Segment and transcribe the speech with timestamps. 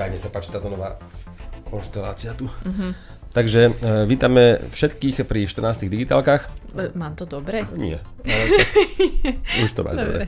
[0.00, 0.96] Ja, mne sa páči táto nová
[1.68, 2.48] konštelácia tu.
[3.36, 6.48] Takže uh, vítame všetkých pri 14 digitálkach.
[6.72, 7.68] E, Mám to dobre?
[7.76, 8.44] Nie, ale
[9.60, 10.24] už to máš dobre.
[10.24, 10.26] Dobre.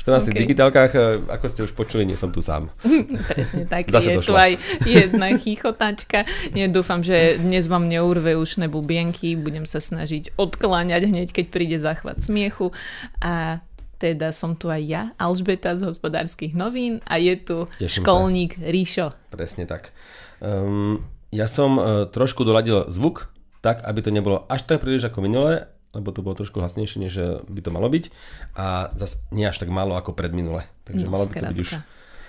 [0.00, 0.40] V 14 OK.
[0.40, 2.72] digitálkach, uh, ako ste už počuli, nie som tu sám.
[3.36, 3.92] Presne tak.
[3.92, 4.56] Zase je tu aj
[4.88, 6.24] jedna chichotačka.
[6.56, 9.36] Nie, dúfam, že dnes vám neurve ušné bubienky.
[9.36, 12.72] Budem sa snažiť odkláňať hneď, keď príde záchvat smiechu.
[13.20, 13.60] A
[14.04, 17.96] teda som tu aj ja, Alžbeta z hospodárskych novín a je tu Teším sa.
[18.04, 19.16] školník Ríšo.
[19.32, 19.96] Presne tak.
[20.44, 21.00] Um,
[21.32, 23.32] ja som uh, trošku doladil zvuk,
[23.64, 27.14] tak, aby to nebolo až tak príliš ako minule, lebo to bolo trošku hlasnejšie, než
[27.16, 28.12] uh, by to malo byť.
[28.60, 30.68] A zase nie až tak málo ako pred minule.
[30.84, 31.70] Takže No, malo by to byť už...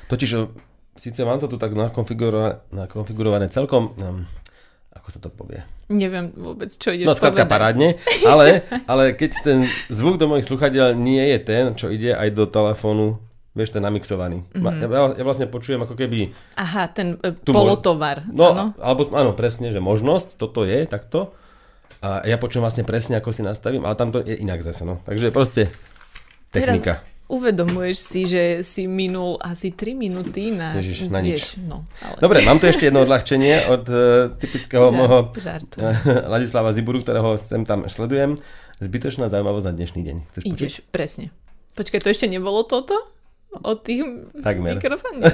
[0.08, 0.48] Totiž, uh,
[0.96, 3.92] síce mám to tu tak nakonfigurované, nakonfigurované celkom...
[4.00, 4.24] Um,
[4.96, 5.62] ako sa to povie?
[5.92, 7.46] Neviem vôbec, čo ideš No povedať.
[7.46, 7.90] parádne,
[8.26, 9.58] ale, ale keď ten
[9.92, 13.20] zvuk do mojich sluchadiel nie je ten, čo ide aj do telefónu,
[13.54, 14.44] vieš, ten namixovaný.
[14.52, 14.92] Mm-hmm.
[14.92, 18.26] Ja, ja vlastne počujem ako keby Aha, ten e, polotovar.
[18.28, 18.66] No, áno?
[18.82, 21.32] alebo áno, presne, že možnosť, toto je takto.
[22.04, 25.02] A ja počujem vlastne presne, ako si nastavím, ale tam to je inak zase, no.
[25.08, 25.72] Takže proste
[26.52, 27.00] technika.
[27.02, 30.78] Teraz uvedomuješ si, že si minul asi 3 minúty na...
[30.78, 31.58] Ježiš, na nič.
[31.58, 32.18] Vieš, no, ale...
[32.22, 35.94] Dobre, mám tu ešte jedno odľahčenie od uh, typického Žart- môjho žartujem.
[36.34, 38.38] Ladislava Ziburu, ktorého sem tam sledujem.
[38.78, 40.18] Zbytočná zaujímavosť na dnešný deň.
[40.30, 40.68] Chceš počuť?
[40.70, 41.34] Ideš, presne.
[41.74, 42.96] Počkaj, to ešte nebolo toto?
[43.56, 44.04] Od tých
[44.44, 44.78] Takmer.
[44.78, 45.32] mikrofónov?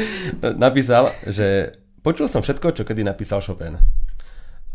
[0.64, 1.72] Napísal, že
[2.04, 3.80] počul som všetko, čo kedy napísal Chopin.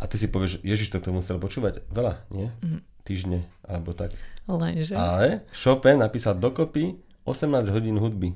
[0.01, 2.49] A ty si povieš, Ježiš, to to musel počúvať veľa, nie?
[2.59, 2.79] Mhm.
[3.01, 4.13] Týždne, alebo tak.
[4.45, 4.93] Lenže.
[4.93, 8.33] Ale Chopin napísal dokopy 18 hodín hudby.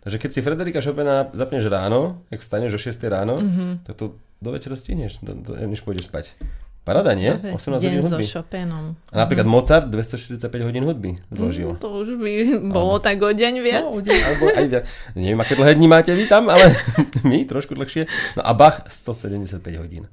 [0.00, 3.46] Takže keď si Frederika Chopina zapneš ráno, ak vstaneš o 6 ráno, Mhm.
[3.46, 3.72] mm-hmm.
[3.84, 4.04] tak to
[4.36, 6.34] do večera stihneš, do, do, než pôjdeš spať.
[6.82, 7.30] Parada, nie?
[7.30, 8.26] Dobre, 18 deň hodín so hudby.
[8.26, 8.84] Chopinom.
[9.14, 11.74] A napríklad Mozart 245 hodín hudby zložil.
[11.74, 12.32] Mm, to už by
[12.74, 13.86] bolo tak o deň viac.
[13.86, 14.84] No, deň, alebo aj viac.
[15.14, 16.74] Neviem, aké dlhé dni máte vy tam, ale
[17.28, 18.10] my trošku dlhšie.
[18.34, 20.10] No a Bach 175 hodín.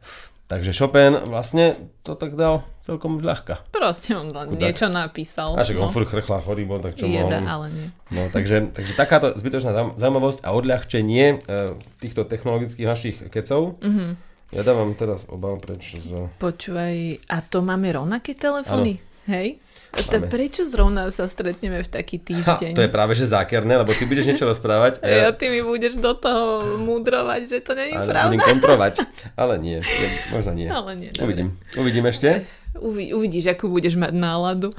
[0.50, 3.62] Takže Chopin vlastne to tak dal celkom zľahka.
[3.70, 5.54] Proste on len niečo napísal.
[5.54, 5.94] A však on no.
[5.94, 7.50] furt chrchlá chorý bol, tak čo Jeda, mohol.
[7.50, 7.88] ale nie.
[8.10, 11.58] No, takže, takže takáto zbytočná zaujímavosť a odľahčenie e,
[12.02, 13.78] týchto technologických našich kecov.
[13.78, 14.29] Mm-hmm.
[14.50, 16.26] Ja dávam teraz obal preč z...
[16.42, 18.98] Počúvaj, a to máme rovnaké telefóny?
[19.30, 19.62] Hej?
[19.90, 22.72] To prečo zrovna sa stretneme v taký Ha, týždeň?
[22.74, 25.02] to je práve že zákerné, lebo ty budeš niečo rozprávať.
[25.02, 28.30] A ja ty mi budeš do toho múdrovať, že to není a pravda.
[28.30, 28.94] budem kontrovať.
[29.34, 30.70] Ale nie, nie možno nie.
[30.70, 31.26] Ale nie, dobre.
[31.26, 31.48] Uvidím.
[31.74, 32.46] Uvidím ešte.
[32.74, 34.70] Uvi, uvidíš, akú budeš mať náladu.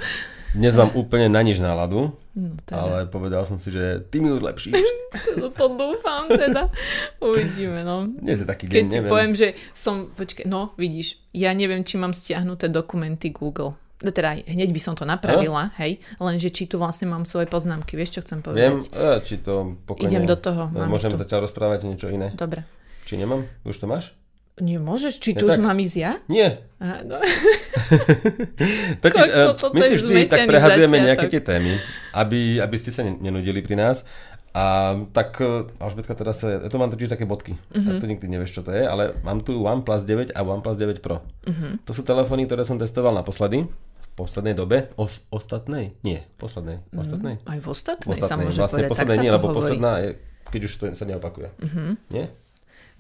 [0.50, 2.74] Dnes mám úplne na nič náladu, No, teda.
[2.76, 4.74] ale povedal som si, že ty mi ju zlepšíš.
[5.32, 6.70] No to dúfam teda.
[7.18, 8.06] Uvidíme, no.
[8.06, 9.10] Dnes je taký Keď deň, ti neviem.
[9.10, 13.74] poviem, že som, počkaj, no vidíš, ja neviem, či mám stiahnuté dokumenty Google.
[13.98, 17.94] No teda hneď by som to napravila, hej, lenže či tu vlastne mám svoje poznámky,
[17.94, 18.86] vieš, čo chcem Viem, povedať?
[18.88, 20.08] e, či to pokojne...
[20.08, 21.18] Idem do toho, e, Môžem tu.
[21.18, 22.30] zatiaľ rozprávať niečo iné.
[22.32, 22.62] Dobre.
[23.02, 23.50] Či nemám?
[23.62, 24.14] Už to máš?
[24.60, 25.65] Nie môžeš, či Ja tu už tak.
[25.65, 26.12] mám ísť ja?
[26.28, 26.60] Nie.
[26.76, 27.16] Aha, no.
[29.03, 31.09] Totiž, toto my si vždy tak prehadzujeme začiatok.
[31.09, 31.72] nejaké tie témy,
[32.12, 34.04] aby, aby ste sa ne- nenudili pri nás.
[34.50, 37.54] A tak, uh, Alžbetka, teraz sa, ja to mám totiž také bodky.
[37.71, 37.97] Uh-huh.
[37.97, 40.98] A to nikdy nevieš, čo to je, ale mám tu OnePlus 9 a OnePlus 9
[40.98, 41.22] Pro.
[41.47, 41.78] Uh-huh.
[41.87, 43.71] To sú telefóny, ktoré som testoval naposledy.
[43.71, 44.91] V poslednej dobe.
[44.98, 45.94] Os, ostatnej?
[46.03, 46.82] Nie, poslednej.
[46.91, 47.38] Ostatnej?
[47.47, 48.44] Aj v ostatnej, V sa ostatnej.
[48.50, 49.59] môže Vlastne povedať, tak poslednej sa nie, lebo hovorí.
[49.62, 50.09] posledná je,
[50.50, 51.48] keď už to sa neopakuje.
[51.54, 51.91] Uh-huh.
[52.10, 52.25] Nie?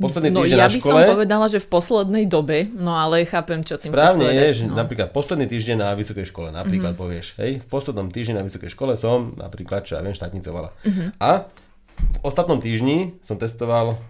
[0.00, 0.92] Posledný No týždeň ja na by škole.
[1.04, 4.72] som povedala, že v poslednej dobe, no ale chápem, čo tým Správne je, že no.
[4.72, 7.04] napríklad posledný týždeň na vysokej škole, napríklad mm-hmm.
[7.04, 10.72] povieš, hej, v poslednom týždni na vysokej škole som napríklad, čo ja viem, štátnicovala.
[10.88, 11.08] Mm-hmm.
[11.20, 11.52] A
[12.00, 14.00] v ostatnom týždni som testoval,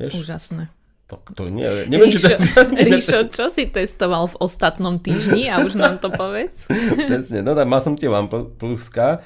[0.00, 0.72] vieš, Úžasné.
[1.12, 5.60] to, to nie, neviem, či to Ríšo, Ríšo, čo si testoval v ostatnom týždni a
[5.60, 6.64] už nám to povedz.
[7.12, 9.20] presne, no tak mal som tie OnePluska,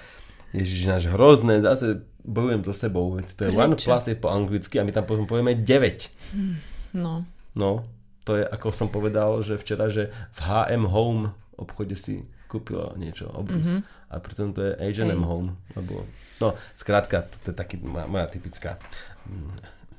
[0.51, 3.59] Ježiš, náš hrozné, zase bojujem so sebou, to je Prečo?
[3.59, 5.65] OnePlus je po anglicky a my tam potom povieme 9.
[6.93, 7.83] No, No,
[8.23, 11.25] to je, ako som povedal, že včera, že v HM Home
[11.55, 13.75] obchode si kúpila niečo, obrus.
[13.75, 13.83] Mm-hmm.
[14.07, 15.19] A pritom to je H&M Hej.
[15.21, 15.55] Home.
[15.73, 16.07] Lebo,
[16.39, 18.79] no, skrátka, to, je taký moja, moja typická
[19.25, 19.51] mm,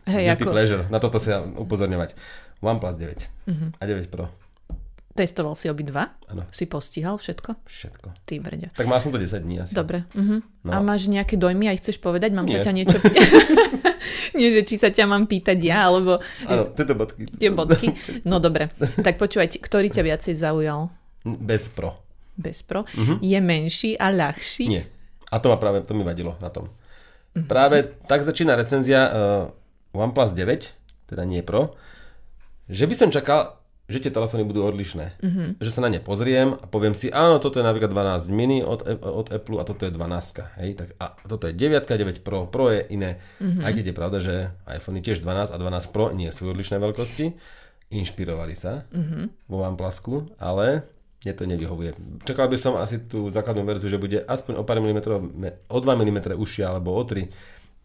[0.10, 0.84] hej, guilty ako pleasure.
[0.88, 2.16] Na toto sa upozorňovať.
[2.60, 3.28] OnePlus 9 Mhm.
[3.48, 3.70] mm-hmm.
[3.76, 4.26] a 9 Pro.
[5.12, 6.16] Testoval si obidva?
[6.28, 7.68] Áno, Si postihal všetko?
[7.68, 8.08] všetko.
[8.24, 8.68] Ty brďo.
[8.72, 9.76] Tak mal som to 10 dní asi.
[9.76, 10.08] Dobre.
[10.12, 10.40] Uh-huh.
[10.64, 10.70] No.
[10.72, 12.32] A máš nejaké dojmy, aj chceš povedať?
[12.32, 12.60] Mám Nie.
[12.60, 12.98] sa ťa niečo...
[14.40, 17.28] Nie, že či sa ťa mám pýtať ja, alebo Áno, tieto bodky.
[17.36, 17.92] tie bodky.
[18.24, 18.72] No dobre.
[18.80, 20.88] Tak počúvaj, ktorý ťa viacej zaujal?
[21.22, 22.00] Bez Pro.
[22.32, 22.88] Bez pro.
[22.88, 23.20] Uh-huh.
[23.20, 24.66] Je menší a ľahší?
[24.66, 24.88] Nie.
[25.30, 26.72] A to ma práve, to mi vadilo na tom.
[27.46, 29.14] Práve tak začína recenzia uh,
[29.94, 31.76] OnePlus 9, teda nie Pro,
[32.68, 33.61] že by som čakal,
[33.92, 35.20] že tie telefóny budú odlišné.
[35.20, 35.48] Mm-hmm.
[35.60, 38.82] Že sa na ne pozriem a poviem si, áno, toto je napríklad 12 mini od,
[39.04, 40.60] od Apple a toto je 12.
[40.64, 40.70] Hej?
[40.80, 43.20] Tak, a toto je 9, 9 Pro, Pro je iné.
[43.44, 43.64] Mm-hmm.
[43.68, 44.36] Aj keď je pravda, že
[44.72, 47.36] iPhone tiež 12 a 12 Pro nie sú odlišné veľkosti.
[47.92, 49.52] Inšpirovali sa mm-hmm.
[49.52, 50.88] vo OnePlusku, ale
[51.22, 51.92] mne to nevyhovuje.
[52.26, 55.22] Čakal by som asi tú základnú verziu, že bude aspoň o pár milimetrov,
[55.70, 57.30] o 2 mm užšia alebo o 3.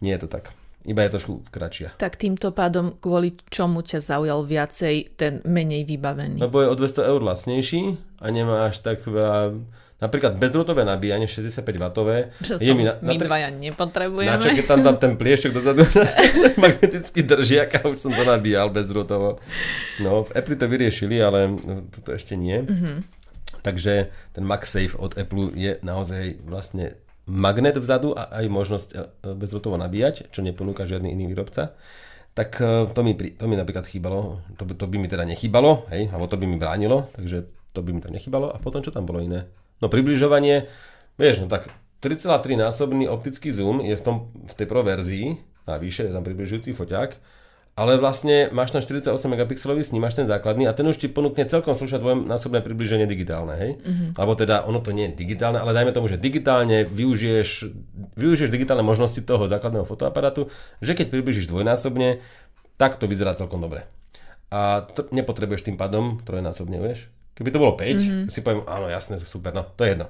[0.01, 0.57] Nie je to tak.
[0.87, 1.99] Iba je trošku kratšia.
[1.99, 6.39] Tak týmto pádom kvôli čomu ťa zaujal viacej ten menej vybavený?
[6.39, 9.59] Lebo je o 200 eur lacnejší a nemá až tak veľa...
[9.97, 12.29] Napríklad bezdrôtové nabíjanie 65 W.
[12.61, 14.29] je mi na, na, my dvaja nepotrebujeme.
[14.29, 15.89] Na čo, keď tam dám ten pliešok dozadu,
[16.63, 19.41] magnetický držiak a už som to nabíjal bezdrôtovo.
[20.05, 21.49] No, v Apple to vyriešili, ale
[21.89, 22.61] toto ešte nie.
[22.61, 22.97] Mm-hmm.
[23.65, 28.97] Takže ten MagSafe od Apple je naozaj vlastne magnet vzadu a aj možnosť e,
[29.35, 31.75] bezhotovo nabíjať, čo neponúka žiadny iný výrobca,
[32.39, 35.91] tak e, to mi, to mi napríklad chýbalo, to by, to by mi teda nechýbalo,
[35.91, 38.95] hej, alebo to by mi bránilo, takže to by mi tam nechýbalo a potom čo
[38.95, 39.51] tam bolo iné?
[39.83, 40.71] No približovanie,
[41.19, 41.69] vieš, no tak
[42.01, 45.37] 3,3 násobný optický zoom je v, tom, v tej pro verzii,
[45.67, 47.11] navyše je tam približujúci foťák,
[47.77, 51.77] ale vlastne máš tam 48 megapixelový snímaš ten základný a ten už ti ponúkne celkom
[51.77, 53.71] slušať dvojnásobné približenie digitálne, hej?
[53.77, 54.09] Mm-hmm.
[54.17, 57.69] Alebo teda ono to nie je digitálne, ale dajme tomu, že digitálne využiješ,
[58.17, 60.49] využiješ digitálne možnosti toho základného fotoaparátu,
[60.81, 62.25] že keď približíš dvojnásobne,
[62.81, 63.85] tak to vyzerá celkom dobre.
[64.49, 67.13] A to nepotrebuješ tým pádom trojnásobne, vieš?
[67.37, 68.25] Keby to bolo 5, mm-hmm.
[68.33, 70.09] si poviem, áno, jasné, super, no, to je jedno.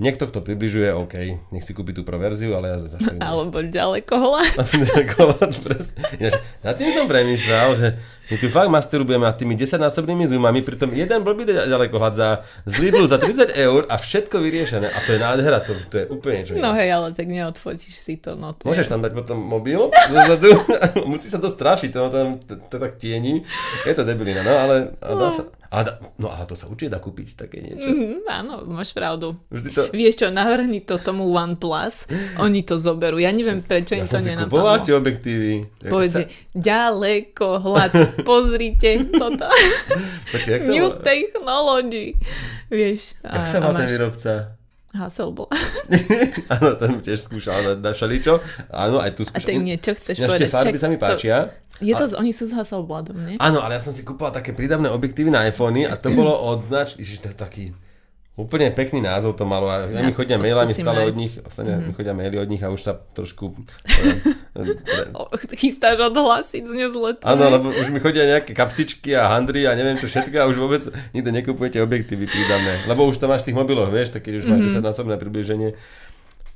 [0.00, 1.14] Niekto, kto približuje, OK,
[1.52, 2.96] nech si kúpi tú proverziu, ale ja zase...
[3.20, 4.56] Alebo ďalekohľad.
[4.88, 6.00] ďalekohľad, presne.
[6.16, 7.88] Ináč, nad tým som premýšľal, že
[8.32, 12.28] my tu fakt masturbujeme nad tými 10-násobnými zoomami, pritom jeden blbý ďalekohľad za
[12.64, 14.88] z Lidlu za 30 eur a všetko vyriešené.
[14.88, 18.16] A to je nádhera, to, to je úplne čo No hej, ale tak neodfotíš si
[18.16, 18.32] to.
[18.32, 20.56] No, to Môžeš tam dať potom mobil zozadu,
[21.12, 23.44] musíš sa to strašiť, to tam to, to tak tieni.
[23.84, 27.00] Je to debilina, no ale dá sa, ale dá, no ale to sa určite dá
[27.00, 27.88] kúpiť také niečo.
[27.88, 29.40] Mm, áno, máš pravdu.
[29.48, 29.80] Vždy to...
[29.88, 33.16] Vieš čo, navrhni to tomu OnePlus, oni to zoberú.
[33.16, 34.68] Ja neviem, prečo ja im to nenapadlo.
[34.68, 35.50] Ja som si objektívy.
[35.88, 36.28] Povedz, sa...
[36.52, 37.92] ďaleko hľad
[38.28, 39.48] pozrite toto.
[40.28, 41.00] Počkej, sa New volá?
[41.00, 42.20] technology.
[42.68, 43.16] Vieš.
[43.24, 44.60] Jak sa má ten výrobca?
[44.92, 45.48] Hasselblad.
[46.52, 48.44] Áno, ten tiež skúšal na, na šaličo.
[48.68, 49.40] Áno, aj tu skúšal.
[49.40, 50.52] A ten niečo chceš Ináč povedať.
[50.52, 51.36] farby sa mi páčia.
[51.48, 52.20] To, je to, a...
[52.20, 53.36] oni sú s Hasselbladom, nie?
[53.40, 56.66] Áno, ale ja som si kúpil také prídavné objektívy na iPhony a to bolo od
[56.66, 56.98] znač...
[57.00, 57.64] Ježiš, to je taký
[58.32, 61.84] Úplne pekný názov to malo a ja, mi chodia mailami stále od nich, ostatne mm-hmm.
[61.84, 63.52] mi chodia maily od nich a už sa trošku...
[65.60, 67.28] Chystáš odhlasiť z newsletteru.
[67.28, 70.56] Áno, lebo už mi chodia nejaké kapsičky a handry a neviem čo všetko a už
[70.64, 70.80] vôbec
[71.12, 72.88] nikto nekupujete objektívy prídavné.
[72.88, 74.80] Lebo už to máš v tých mobiloch, vieš, tak keď už máš mm-hmm.
[74.80, 75.68] 10 násobné približenie.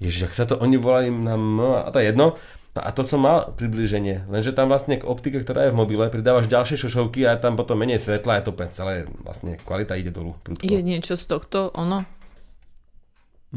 [0.01, 2.41] Ježiš, ak sa to oni volajú no a to je jedno.
[2.77, 6.13] No a to som mal približenie, lenže tam vlastne k optike, ktorá je v mobile,
[6.13, 10.37] pridávaš ďalšie šošovky a tam potom menej svetla a to celé vlastne kvalita ide dolu.
[10.45, 10.69] Prudko.
[10.69, 12.05] Je niečo z tohto ono?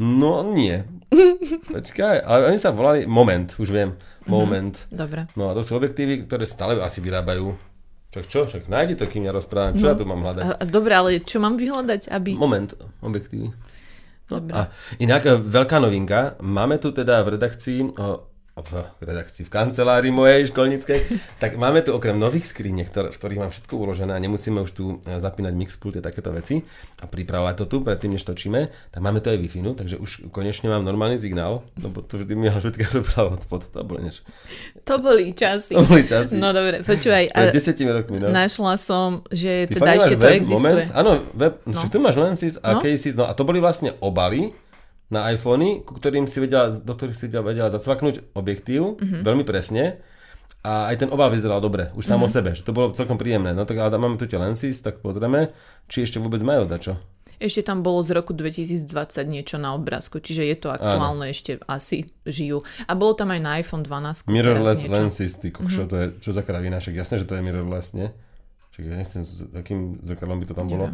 [0.00, 0.80] No nie.
[1.76, 3.92] Počkaj, ale oni sa volali Moment, už viem.
[4.24, 4.74] Mhm, Moment.
[4.88, 5.20] Mm-hmm, dobre.
[5.36, 7.52] No a to sú objektívy, ktoré stále asi vyrábajú.
[8.10, 8.48] Čak čo?
[8.48, 9.76] Však nájdi to, kým ja rozprávam.
[9.76, 9.90] Čo no.
[9.92, 10.64] ja tu mám hľadať?
[10.72, 12.40] Dobre, ale čo mám vyhľadať, aby...
[12.40, 12.72] Moment,
[13.04, 13.52] objektívy.
[14.30, 14.54] No, dobre.
[14.56, 14.60] A
[15.02, 16.40] inak e, veľká novinka.
[16.42, 17.78] Máme tu teda v redakcii
[18.60, 21.00] v redakcii, v kancelárii mojej školníckej,
[21.42, 24.84] tak máme tu okrem nových skriniek, v ktorých mám všetko uložené a nemusíme už tu
[25.06, 26.60] e, zapínať mixpult a takéto veci
[27.00, 30.28] a pripravovať to tu predtým, než točíme, tak máme tu aj wi no, takže už
[30.34, 34.22] konečne mám normálny signál, lebo to vždy mi všetko dobrá spod, to bolo niečo.
[34.84, 35.72] To boli časy.
[35.78, 36.36] To boli časy.
[36.36, 37.32] No dobre, počúvaj.
[37.32, 38.28] Pred desetimi rokmi, no.
[38.28, 40.58] Našla som, že Ty teda ešte to web, existuje.
[40.60, 40.90] Moment?
[40.92, 41.80] Áno, web, no.
[41.86, 42.80] tu máš Lensis a no?
[42.84, 44.52] Cases, no a to boli vlastne obaly,
[45.10, 49.22] na iPhony, ku ktorým si vedela, do ktorých si vedela zacvaknúť objektív mm-hmm.
[49.26, 49.98] veľmi presne
[50.62, 52.30] a aj ten obal vyzeral dobre, už sám mm-hmm.
[52.30, 53.50] o sebe, že to bolo celkom príjemné.
[53.50, 55.50] No tak ale máme tu tie lenses, tak pozrieme,
[55.90, 57.00] či ešte vôbec majú dačo.
[57.40, 58.84] Ešte tam bolo z roku 2020
[59.24, 61.32] niečo na obrázku, čiže je to aktuálne, Áno.
[61.32, 62.60] ešte asi žijú.
[62.84, 64.28] A bolo tam aj na iPhone 12.
[64.28, 65.90] Mirrorless lenses, ty kokšo, mm-hmm.
[65.90, 68.12] to je, čo za kravina, však jasné, že to je mirrorless, nie?
[68.76, 70.92] Čiže ja nechcem, s akým zrkadlom by to tam bolo.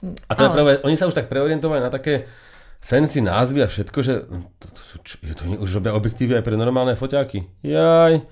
[0.00, 0.48] A to Ale...
[0.48, 2.24] je práve, oni sa už tak preorientovali na také
[2.80, 4.26] fancy názvy a všetko, že
[4.58, 7.46] to, to sú, čo, je to už robia objektívy aj pre normálne foťáky.
[7.62, 8.24] Jaj,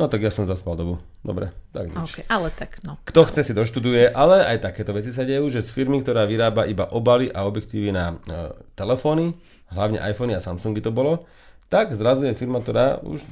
[0.00, 0.98] no tak ja som zaspal dobu.
[1.22, 1.96] Dobre, tak nič.
[2.02, 2.98] Okay, ale tak no.
[3.06, 6.66] Kto chce si doštuduje, ale aj takéto veci sa dejú, že z firmy, ktorá vyrába
[6.66, 9.38] iba obaly a objektívy na e, telefóny,
[9.70, 11.22] hlavne iPhony a Samsungy to bolo,
[11.70, 13.22] tak zrazu je firma, ktorá už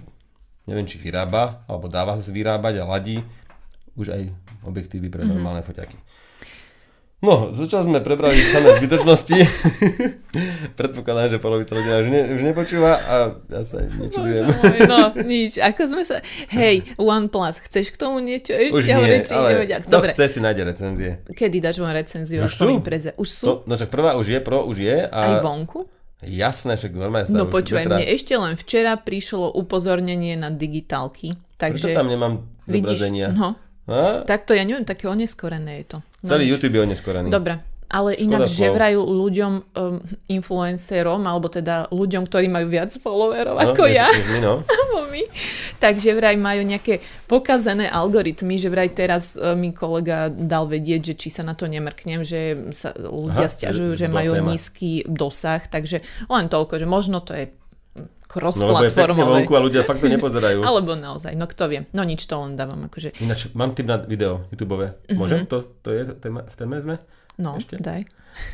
[0.70, 3.18] neviem, či vyrába, alebo dáva sa vyrábať a ladí
[3.98, 4.22] už aj
[4.62, 5.34] objektívy pre mm-hmm.
[5.34, 5.98] normálne foťaky.
[7.20, 9.36] No, zatiaľ sme prebrali samé zbytočnosti.
[10.80, 14.48] Predpokladám, že polovica ľudí už, ne, už nepočúva a ja sa nečudujem.
[14.88, 15.60] No, nič.
[15.60, 16.24] Ako sme sa...
[16.48, 19.20] Hej, OnePlus, chceš k tomu niečo ešte hovoriť?
[19.20, 21.10] či ale Dobre, chce si nájde recenzie.
[21.28, 22.40] kedy dáš moju recenziu?
[22.40, 22.80] Už sú?
[22.80, 23.12] Preze...
[23.20, 23.44] Už sú?
[23.44, 25.84] To, no však prvá už je, pro už je Aj a vonku?
[26.24, 31.36] jasné, však normálne sa No počúvaj, vetra- mne ešte len včera prišlo upozornenie na digitálky.
[31.60, 33.28] Prečo Takže tam nemám zobrazenia?
[33.28, 33.60] no,
[33.92, 34.24] A?
[34.24, 35.98] takto ja neviem, také oneskorené je to.
[36.20, 36.50] No, Celý nič.
[36.52, 37.28] YouTube je oneskorený.
[37.28, 38.54] Dobre, ale Škoda inak slov.
[38.54, 39.96] že vrajú ľuďom, um,
[40.30, 44.52] influencerom, alebo teda ľuďom, ktorí majú viac followerov No, ako než- ja, než my, no.
[45.06, 45.22] my,
[45.78, 51.14] takže vraj majú nejaké pokazené algoritmy, že vraj teraz e, mi kolega dal vedieť, že
[51.16, 54.46] či sa na to nemrknem, že sa ľudia Aha, stiažujú, že- že že majú téma.
[54.46, 57.50] nízky dosah, takže len toľko, že možno to je
[58.30, 59.42] No pekne cross-platformové.
[59.42, 60.62] vonku a ľudia fakt to nepozerajú.
[60.70, 61.80] Alebo naozaj, no kto vie.
[61.90, 63.18] No nič to len dávam akože.
[63.18, 64.78] Ináč, mám tip na video YouTube.
[65.10, 65.18] Mhm.
[65.18, 65.50] Môžem?
[65.50, 66.94] To, to je téma, v téme sme?
[67.34, 67.82] No, Ešte?
[67.82, 68.06] daj.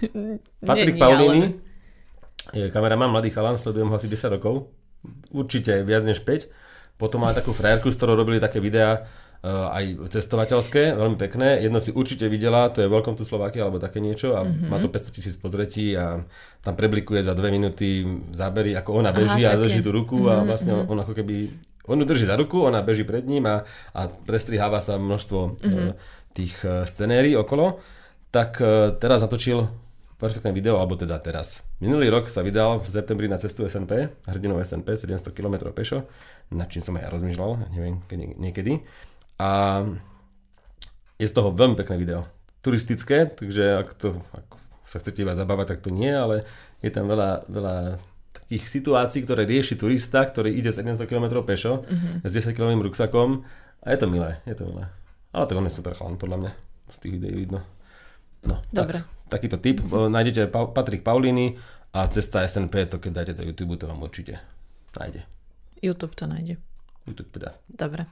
[0.69, 1.67] Patrik Paulini ale-
[2.55, 4.71] je kameraman, mladý chalan, sledujem ho asi 10 rokov.
[5.35, 6.47] Určite viac než 5.
[6.97, 9.05] Potom má takú frajerku, s ktorou robili také videá
[9.45, 11.61] aj cestovateľské, veľmi pekné.
[11.63, 14.71] Jedno si určite videla, to je Welcome to Slovakia alebo také niečo a mm-hmm.
[14.73, 16.25] má to 500 tisíc pozretí a
[16.65, 18.03] tam preblikuje za dve minúty
[18.35, 21.53] zábery, ako ona beží Aha, a drží tú ruku a vlastne on ako keby
[21.87, 23.63] on ju drží za ruku, ona beží pred ním a,
[23.95, 25.91] a prestriháva sa množstvo mm-hmm.
[26.35, 27.79] tých eh, scenérií okolo.
[28.35, 28.67] Tak eh,
[28.99, 29.71] teraz natočil
[30.17, 31.61] perfektné video, alebo teda teraz.
[31.77, 36.09] Minulý rok sa vydal v septembri na cestu SNP, hrdinou SNP, 700 km pešo,
[36.57, 38.01] nad čím som aj ja rozmýšľal, neviem,
[38.41, 38.81] niekedy.
[39.37, 39.83] A
[41.17, 42.25] je z toho veľmi pekné video.
[42.61, 44.47] Turistické, takže ak, to, ak
[44.85, 46.45] sa chcete iba zabávať, tak to nie, ale
[46.81, 47.77] je tam veľa, veľa
[48.37, 52.27] takých situácií, ktoré rieši turista, ktorý ide 700 km pešo mm-hmm.
[52.27, 53.43] s 10 km ruksakom
[53.83, 54.87] a je to milé, je to milé.
[55.33, 56.53] Ale to on je super chalán, podľa mňa.
[56.87, 57.61] Z tých videí vidno.
[58.47, 59.03] No, Dobre.
[59.27, 59.83] Tak, takýto tip.
[59.91, 61.59] O, Nájdete pa- Patrik Paulini
[61.91, 64.39] a cesta SNP, to keď dáte do YouTube, to vám určite
[64.95, 65.27] nájde.
[65.83, 66.57] YouTube to nájde.
[67.05, 67.59] YouTube teda.
[67.67, 68.07] Dobre.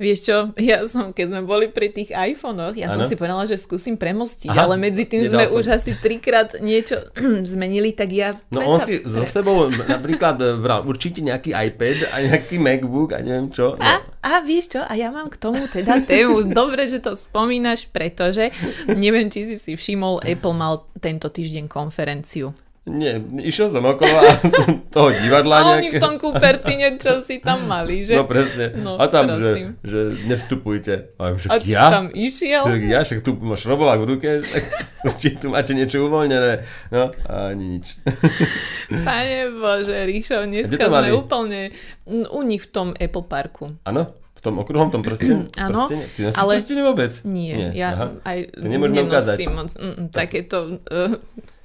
[0.00, 3.10] Vieš čo, ja som, keď sme boli pri tých iPhonech, ja som Áno.
[3.10, 5.60] si povedala, že skúsim premostiť, Aha, ale medzi tým sme som.
[5.60, 7.12] už asi trikrát niečo
[7.52, 8.36] zmenili, tak ja...
[8.48, 13.48] No on si so sebou napríklad bral určite nejaký iPad a nejaký MacBook a neviem
[13.52, 13.76] čo.
[13.76, 13.82] No.
[13.82, 16.46] A, a vieš čo, a ja mám k tomu teda tému.
[16.60, 18.52] Dobre, že to spomínaš, pretože
[18.86, 22.52] neviem, či si si všimol, Apple mal tento týždeň konferenciu.
[22.82, 24.42] Nie, išiel som okolo a
[24.94, 25.98] toho divadla A oni v nejaké.
[25.98, 28.12] tom Kupertine, čo si tam mali, že?
[28.12, 28.74] No presne.
[28.74, 29.66] No, a tam, že, prosím.
[29.80, 31.14] že nevstupujte.
[31.14, 31.86] A, však A ja?
[31.88, 32.66] tam išiel?
[32.66, 34.64] Že ja, však tu máš robovák v ruke, však
[35.22, 36.66] či tu máte niečo uvoľnené.
[36.90, 38.02] No, a ani nič.
[39.06, 41.70] Pane Bože, Ríšo, dneska sme úplne
[42.08, 43.78] u nich v tom Apple Parku.
[43.84, 44.10] Áno?
[44.34, 45.54] V tom okruhom, tom prstene?
[45.70, 45.86] Áno?
[45.86, 47.14] Ty ale- prstene vôbec?
[47.22, 48.06] Nie, Nie, ja aha.
[48.26, 49.36] aj To nemôžeme ukázať.
[49.48, 51.14] moc mm, mm, takéto, uh,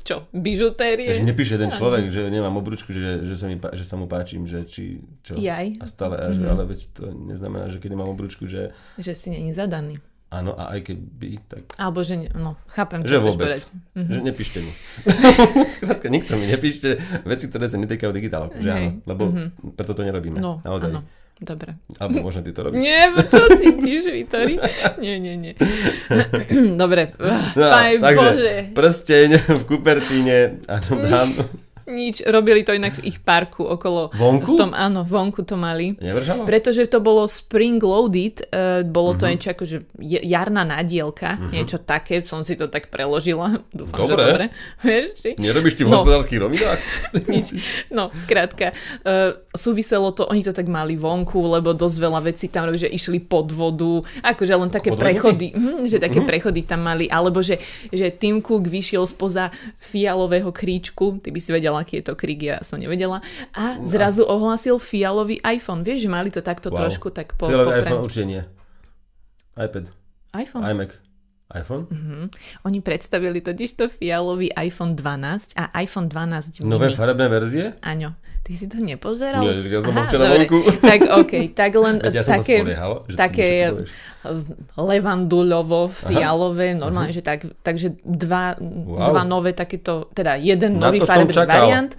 [0.07, 1.11] čo, bižutérie?
[1.11, 4.47] Že nepíše jeden človek, že nemám obručku, že, že, sa mi, že sa mu páčim,
[4.47, 5.35] že či čo.
[5.35, 5.83] Jaj.
[5.83, 9.27] A stále, a že, ale veď to neznamená, že keď nemám obručku, že Že si
[9.29, 9.99] není zadaný.
[10.27, 13.47] áno, a aj keď by, tak Alebo že, ne, no, chápem, že čo chceš vôbec.
[13.51, 13.63] povedať.
[13.95, 14.11] Mhm.
[14.11, 14.71] Že nepíšte mi.
[15.75, 16.89] Skrátka, nikto mi nepíšte
[17.23, 19.23] veci, ktoré sa netýkajú digitálok, že áno, lebo
[19.75, 20.39] preto to nerobíme.
[20.39, 20.91] No, naozaj.
[20.91, 21.01] áno,
[21.39, 21.77] dobre.
[21.95, 22.79] Alebo možno ty to robíš.
[22.79, 24.57] Nie, čo si tiš, Vitori?
[24.97, 25.53] Nie, nie, nie.
[26.81, 27.13] Dobre,
[27.53, 28.55] No, Pane takže Bože.
[28.73, 31.29] prsteň v Kupertíne, áno, dám.
[31.87, 34.11] Nič, robili to inak v ich parku okolo.
[34.11, 34.53] Vonku?
[34.53, 35.95] V tom, áno, vonku to mali.
[35.95, 36.43] Nevršalo?
[36.43, 39.17] Pretože to bolo spring loaded, uh, bolo Mhm.
[39.17, 39.77] to niečo ako, že
[40.21, 44.23] jarná nádielka, niečo také, som si to tak preložila, dúfam, že Dobre.
[44.25, 44.45] dobre.
[44.79, 45.29] Vieš, či?
[45.37, 45.95] Nerobíš ty v No.
[45.97, 46.79] hospodárskych rovinách?
[47.31, 47.55] Nič.
[47.87, 52.65] No, skrátka, uh, súviselo to, oni to tak mali vonku, lebo dosť veľa vecí tam
[52.65, 54.99] robili, že išli pod vodu, akože len také Podvodníci?
[54.99, 57.55] prechody, hm, že také prechody tam mali, alebo že,
[57.87, 62.41] že Tim Cook vyšiel spoza fialového kríčku, ty by si vedela, aký je to krík,
[62.43, 65.81] ja som nevedela, a zrazu ohlásil fialový iPhone.
[65.81, 66.77] Vieš, že mali to takto Wow.
[66.79, 68.41] trošku tak po, Fialový popre- iPhone určite nie.
[69.55, 69.85] iPad,
[70.33, 70.63] iPhone.
[70.63, 70.91] iMac,
[71.49, 71.83] iPhone?
[71.87, 72.23] Mhm.
[72.63, 76.69] Oni predstavili totiž to fialový iPhone 12 a iPhone 12 mini.
[76.69, 77.73] Nové farebné verzie?
[77.81, 78.13] Áno.
[78.47, 79.43] Ty si to nepozeral?
[79.43, 80.47] Nie, ja som Aha, včera dobre.
[80.47, 80.57] vonku.
[80.79, 83.47] Tak OK, tak len Veď ja také, spoliehal, také
[84.77, 89.11] levandulovo, fialové, normálne, že tak, takže dva, Wow.
[89.11, 91.67] dva nové takéto, teda jeden Na nový farebný čakal.
[91.67, 91.91] variant.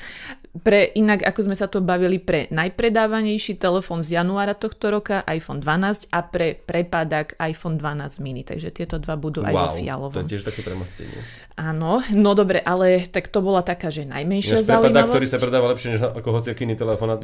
[0.51, 5.61] Pre, inak, ako sme sa to bavili, pre najpredávanejší telefón z januára tohto roka iPhone
[5.61, 8.43] 12 a pre prepadak iPhone 12 mini.
[8.43, 10.13] Takže tieto dva budú aj vo Wow, to fialovom.
[10.19, 11.21] je tiež také premostenie.
[11.55, 15.33] Áno, no dobre, ale tak to bola taká, že najmenšia Ináč prepadák, ktorý zaujímavosť.
[15.33, 17.17] sa predáva lepšie než ako hociaký iný telefón na,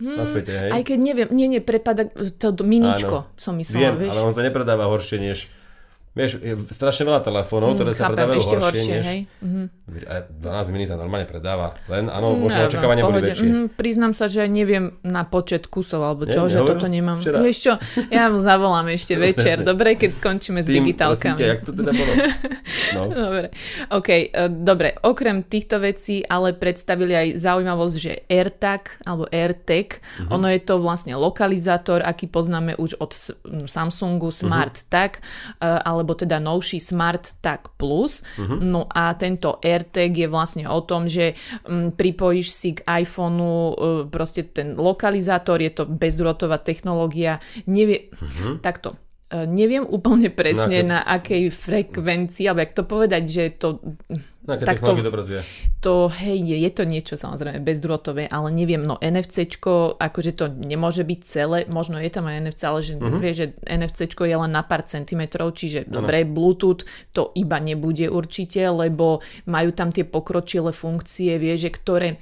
[0.00, 0.70] na svete, hej?
[0.70, 3.34] Aj keď neviem, nie, nie, prepadak, to, to miničko Áno.
[3.36, 4.10] som myslela, Viem, vieš.
[4.10, 5.50] ale on sa nepredáva horšie než
[6.10, 9.04] Vieš, je strašne veľa telefónov, ktoré sa Mm, Chápem, predávajú ešte horšie, horšie, než...
[9.06, 9.20] hej.
[9.40, 9.62] Mhm.
[10.04, 11.66] Aj 12 minút sa normálne predáva.
[11.86, 13.46] Len, áno, možno Neviem, očakávania boli väčšie.
[13.48, 16.70] Mhm, priznám sa, že neviem na počet kusov, alebo čo, že nehovoril?
[16.72, 17.16] toto nemám.
[17.16, 17.38] Včera.
[17.38, 17.72] Vieš čo,
[18.08, 19.66] ja mu zavolám ešte večer, Presne.
[19.66, 21.36] dobre, keď skončíme s Tým, prosím digitálkami.
[21.36, 22.12] ťa, jak to teda bolo?
[22.90, 23.02] No.
[23.06, 23.46] Dobre,
[23.88, 30.28] OK, e, dobre, okrem týchto vecí ale predstavili aj zaujímavosť, že AirTag alebo AirTag, Mhm.
[30.28, 34.86] ono je to vlastne lokalizátor, aký poznáme už od S- Samsungu Smart Mhm.
[34.88, 35.22] Tag, e,
[36.00, 38.24] alebo teda novší Smart Tag Plus.
[38.40, 38.56] Mhm.
[38.64, 41.36] No a tento AirTag je vlastne o tom, že
[41.68, 43.74] m, pripojíš si k iPhoneu e,
[44.08, 48.08] proste ten lokalizátor, je to bezdrôtová technológia, nevie,
[48.64, 53.68] takto, e, neviem úplne presne Na na akej frekvencii, alebo jak to povedať, že to,
[54.40, 54.88] No, aké Tak to-
[55.84, 61.04] to hej, je, je to niečo samozrejme bezdrôtové, ale neviem, no NFCčko, akože to nemôže
[61.04, 63.20] byť celé, možno je tam aj NFC, ale že Mhm.
[63.20, 66.82] vie, že NFCčko je len na pár centimetrov, čiže dobre, Bluetooth
[67.12, 72.16] to iba nebude určite, lebo majú tam tie pokročilé funkcie, vie, že ktoré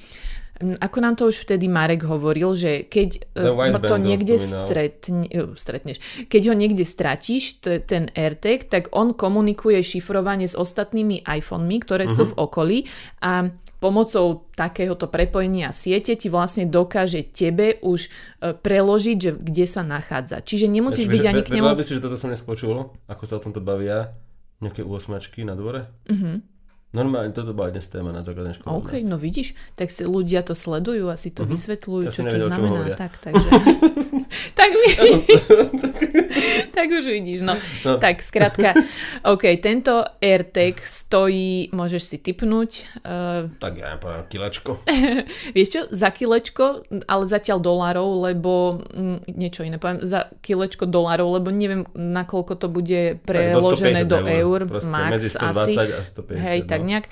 [0.58, 6.02] ako nám to už vtedy Marek hovoril, že keď eh, to niekde stretne, eh, stretneš,
[6.26, 12.10] keď ho niekde stratíš, t- ten AirTag, tak on komunikuje šifrovanie s ostatnými iPhonemi, ktoré
[12.10, 12.30] sú Mhm.
[12.30, 12.78] v okolí
[13.22, 13.46] a
[13.78, 18.10] pomocou takéhoto prepojenia siete ti vlastne dokáže tebe už
[18.42, 20.42] eh, preložiť, že kde sa nachádza.
[20.42, 21.66] Čiže nemusíš byť ani k nemu...
[21.70, 24.10] Vedela by si, že toto som nespočul, ako sa o tomto bavia
[24.58, 25.86] nejaké 8 na dvore?
[26.10, 26.57] Mhm.
[26.88, 28.80] Normálne, toto bola dnes téma na základnej škole.
[28.80, 32.32] OK, no vidíš, tak si ľudia to sledujú a si to vysvetľujú, Ja čo to
[32.32, 32.68] nevedel, znamená.
[32.72, 32.96] hovoria.
[32.96, 33.48] Tak, takže...
[34.58, 34.88] tak, mi...
[36.80, 37.60] tak už vidíš, no.
[37.84, 38.00] No.
[38.00, 38.72] Tak, skrátka,
[39.20, 44.80] OK, tento AirTag stojí, môžeš si typnúť, uh, Tak ja poviem, kilečko.
[45.54, 51.36] vieš čo, za kilečko, ale zatiaľ dolárov, lebo mm, niečo iné poviem, za kilečko dolárov,
[51.36, 55.72] lebo neviem, nakoľko to bude preložené do, eur, proste, max medzi 120 asi.
[55.76, 56.48] a 150.
[56.48, 56.88] Hej, tak no.
[56.88, 57.06] nejak,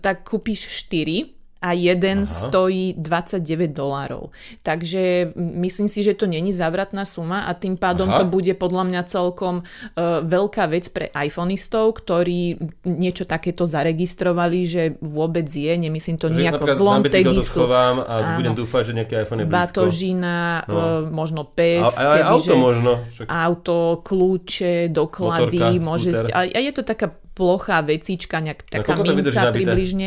[0.00, 2.30] tak kúpiš 4 a jeden Aha.
[2.30, 4.30] stojí 29 dolárov.
[4.62, 8.22] Takže myslím si, že to není závratná suma a tým pádom Aha.
[8.22, 14.82] to bude podľa mňa celkom uh, veľká vec pre iPhoneistov, ktorí niečo takéto zaregistrovali, že
[15.02, 18.38] vôbec je, nemyslím to Že nejako zlom, to sú schovám a Áno.
[18.38, 19.58] budem dúfať, že nejaký iPhone je blízko.
[19.58, 20.74] batožina, No.
[20.78, 22.90] uh, možno pes, A, aj auto možno.
[23.02, 28.98] Však, auto, kľúče, doklady, Motorka, môže a, a je to taká plochá vecička, nejak taká
[28.98, 30.06] to vydrží minca približne.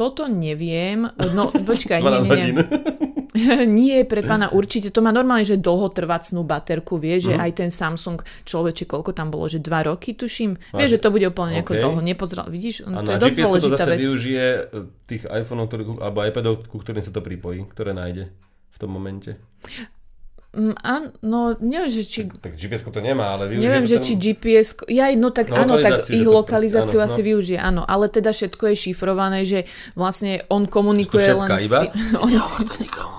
[0.00, 1.04] Toto neviem,
[1.36, 2.64] no počkaj, 12 nie, nie, nie.
[3.68, 8.24] nie, pre pána určite, to má normálne, že dlhotrvacnú baterku, vie, že aj ten Samsung,
[8.48, 11.80] človeče, koľko tam bolo, že dva roky tuším, vie, že to bude úplne nejako OK.
[11.84, 13.98] dlho, nepozrel, vidíš, A to je dosť dôležitá zase vec.
[14.00, 14.62] využije e,
[15.04, 18.32] tých iPhoneov ktorý, alebo iPadov, ku ktorým sa to pripojí, ktoré nájde
[18.72, 19.36] v tom momente.
[20.50, 24.04] Mm, áno, neviem, že či Tak GPS to nemá, ale využije Neviem, že ten...
[24.04, 24.68] či GPS...
[24.86, 27.26] Ja, no tak No, áno, tak ich lokalizáciu proste- áno, asi no.
[27.28, 27.82] využije, áno.
[27.84, 29.62] Ale teda všetko je šifrované, že
[29.94, 31.90] vlastne on komunikuje len s tým...
[32.22, 33.18] On, to nikomu.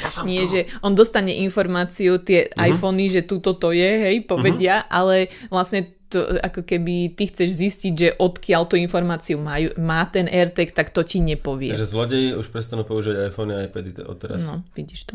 [0.00, 0.50] Ja som nie, tu.
[0.50, 2.60] že on dostane informáciu, tie Mhm.
[2.66, 7.92] iPhony, že túto to je, hej, povedia, ale vlastne to, ako keby ty chceš zistiť,
[7.94, 11.70] že odkiaľ tú informáciu majú, má ten AirTag, tak to ti nepovie.
[11.70, 14.42] Takže zlodeji už prestanú používať iPhone a iPady odteraz.
[14.42, 15.14] No, vidíš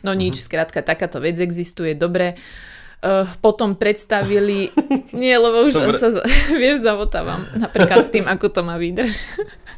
[0.00, 2.40] No nič, skrátka, takáto vec existuje, dobre.
[3.00, 4.68] Uh, potom predstavili,
[5.16, 5.96] nie, lebo už Dobre.
[5.96, 6.20] sa,
[6.60, 8.76] vieš, zamotávam napríklad s tým, ako to má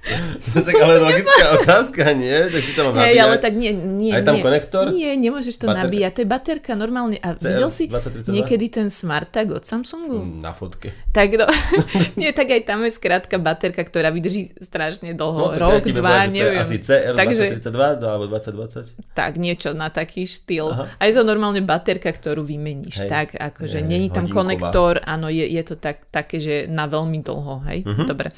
[0.03, 0.67] vydrž.
[0.67, 2.51] tak ale logická otázka, nie?
[2.51, 3.23] Tak to mám nabíjať?
[3.23, 4.43] ale tak nie, nie, A je tam nie.
[4.43, 4.85] konektor?
[4.91, 5.81] Nie, nemôžeš to Baterka?
[5.87, 7.17] nabíjať, to je baterka normálne.
[7.23, 8.35] A videl si 2032?
[8.35, 10.19] niekedy ten Smart Tag od Samsungu?
[10.43, 10.91] Na fotke.
[11.15, 11.47] Tak no,
[12.21, 16.11] nie, tak aj tam je skrátka baterka, ktorá vydrží strašne dlho, tak rok, nejaký dva,
[16.11, 16.59] to je neviem.
[16.59, 19.15] Asi CR Takže 2032 alebo 2020.
[19.15, 20.75] tak niečo na taký štýl.
[20.75, 20.85] Aha.
[20.99, 23.07] A je to normálne baterka, ktorú vymeníš.
[23.07, 23.11] Hej.
[23.11, 24.41] Tak, akože Hej, není tam hodinková.
[24.43, 27.87] konektor, áno, je, je to tak, také, že na veľmi dlho, hej?
[28.03, 28.35] Dobre.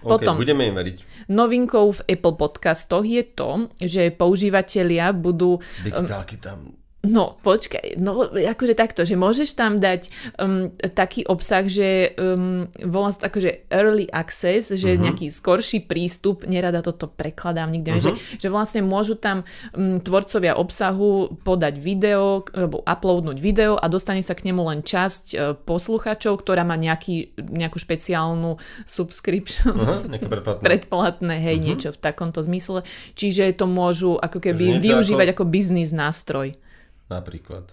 [0.00, 0.98] Potom, OK, budeme im veriť.
[1.26, 6.77] Novinkou v Apple podcastoch je to, že používateľia budú Digitálky tam.
[7.06, 13.14] No, počkaj, no akože takto, že môžeš tam dať um, taký obsah, že um, volá
[13.14, 15.06] sa to akože early access, že uh-huh.
[15.06, 18.02] nejaký skorší prístup, nerada toto prekladám nikde, uh-huh.
[18.02, 19.46] že, že vlastne môžu tam
[19.78, 25.24] um, tvorcovia obsahu podať video, alebo uploadnúť video a dostane sa k nemu len časť
[25.38, 28.58] uh, posluchačov, ktorá má nejaký, nejakú špeciálnu
[28.90, 29.78] subscription.
[30.10, 30.62] Nejaké predplatné.
[30.66, 31.66] predplatné, hej, uh-huh.
[31.70, 32.82] niečo v takomto zmysle.
[33.14, 36.58] Čiže to môžu ako keby využívať ako- ako biznis nástroj.
[37.08, 37.64] Napríklad.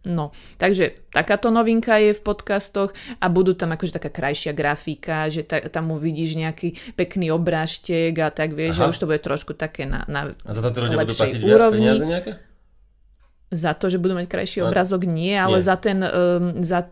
[0.00, 5.44] No, takže takáto novinka je v podcastoch a budú tam akože taká krajšia grafika, že
[5.44, 8.88] ta, tam uvidíš nejaký pekný obrážtek a tak vieš, Aha.
[8.88, 11.84] že už to bude trošku také na, na A za to ľudia budú platiť úrovni.
[11.84, 12.32] peniaze nejaké?
[13.52, 15.66] Za to, že budú mať krajší A- obrázok, nie, ale Nie.
[15.68, 16.88] za ten, um, za,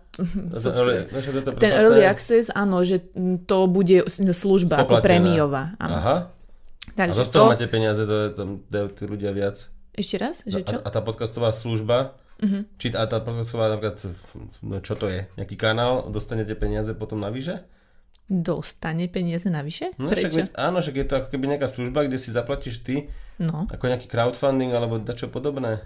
[0.52, 3.08] Za- to ten early access, áno, že
[3.48, 5.72] to bude služba ako prémiová.
[5.80, 5.96] Áno.
[5.96, 6.16] Aha.
[6.28, 7.52] A Takže zo z toho to...
[7.56, 9.70] máte peniaze, to tam dajú tí ľudia viac.
[9.98, 10.36] Ešte raz?
[10.44, 10.76] Že čo?
[10.78, 12.14] A, a tá podcastová služba,
[12.78, 13.98] či a tá podcastová napríklad,
[14.62, 17.66] no čo to je, nejaký kanál, dostanete peniaze potom navyše?
[18.24, 19.90] Dostane peniaze navyše?
[19.96, 20.38] No, však, Prečo?
[20.38, 23.84] veď, áno, však je to ako keby nejaká služba, kde si zaplatíš ty, No, ako
[23.84, 25.82] nejaký crowdfunding alebo dačo podobné.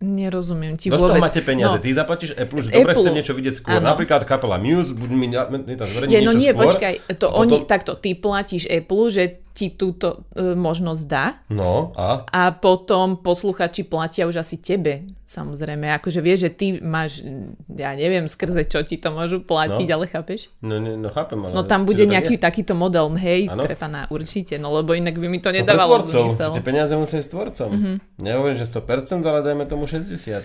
[0.00, 1.22] nerozumiem ti Do z toho vôbec.
[1.22, 3.78] máte peniaze, No, ty zaplatíš Apple, že dobre, Apple, chcem niečo vidieť skôr.
[3.78, 3.86] áno.
[3.86, 6.60] Napríklad kapela Muse, buď mi, tam zverejní je, no niečo nie, skôr.
[6.66, 9.24] počkaj, to a oni, potom- takto, ty platíš Apple, že
[9.54, 12.26] ti túto e, možnosť dá No, a?
[12.26, 15.94] a potom posluchači platia už asi tebe, samozrejme.
[15.94, 17.22] Akože vieš, že ty máš,
[17.70, 19.94] ja neviem, skrze čo ti to môžu platiť, No.
[19.94, 20.50] ale chápeš?
[20.58, 21.54] No, ne, no chápem, ale...
[21.54, 22.42] No tam bude nejaký je?
[22.42, 23.62] takýto model, hej, Áno.
[23.62, 26.50] pre pána určite, no lebo inak by mi to No, nedávalo tvorcov, zmysel.
[26.52, 27.70] Tie peniaze musia ísť tvorcom.
[28.18, 30.42] Nehovorím, že 100%, ale dajme tomu 60%.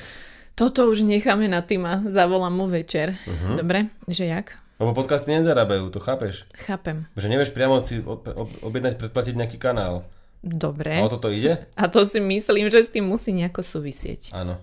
[0.53, 3.17] Toto už necháme na týma, zavolám mu večer.
[3.25, 3.57] Mhm.
[3.57, 4.53] Dobre, že jak?
[4.79, 6.47] Lebo podcasty nezarábajú, to chápeš?
[6.55, 7.03] Chápem.
[7.19, 10.07] Že nevieš priamo si ob- ob- objednať, predplatiť nejaký kanál.
[10.39, 10.95] Dobre.
[10.95, 11.67] A o toto ide?
[11.75, 14.31] A to si myslím, že s tým musí nejako súvisieť.
[14.39, 14.55] Áno.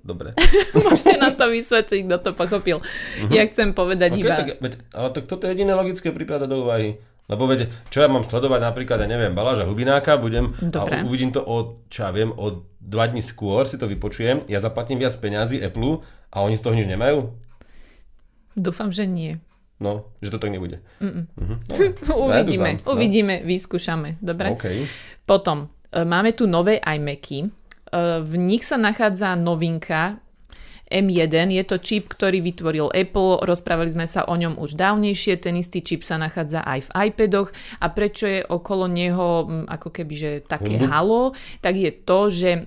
[0.00, 0.32] Dobre.
[0.74, 2.80] Môžete nám to vysvetliť, kto to pochopil.
[3.28, 4.34] Ja chcem povedať Okay, iba...
[4.34, 6.98] tak, veď, ale tak toto je jediné logické prípada do úvahy.
[7.28, 11.04] Lebo veď, čo ja mám sledovať napríklad, ja neviem, Baláža Hubináka, budem Dobre.
[11.04, 14.64] a uvidím to o, čo ja viem, o dva dní skôr si to vypočujem, ja
[14.64, 16.00] zaplatím viac peňazí Apple
[16.32, 17.28] a oni z toho nič nemajú?
[18.58, 19.38] Dúfam, že nie.
[19.78, 20.82] No, že to tak nebude.
[20.98, 24.18] No, Uvidíme, ja uvidíme, vyskúšame.
[24.18, 24.50] Dobre?
[24.50, 24.58] No.
[24.58, 24.66] OK.
[25.22, 27.46] Potom, e, máme tu nové iMacy.
[27.46, 27.48] E,
[28.20, 30.18] V nich sa nachádza novinka
[30.88, 31.52] M1.
[31.52, 33.44] Je to čip, ktorý vytvoril Apple.
[33.44, 35.40] Rozprávali sme sa o ňom už dávnejšie.
[35.40, 37.52] Ten istý čip sa nachádza aj v iPadoch.
[37.78, 40.90] A prečo je okolo neho ako keby že také Humbug.
[40.90, 41.22] halo,
[41.60, 42.60] tak je to, že e,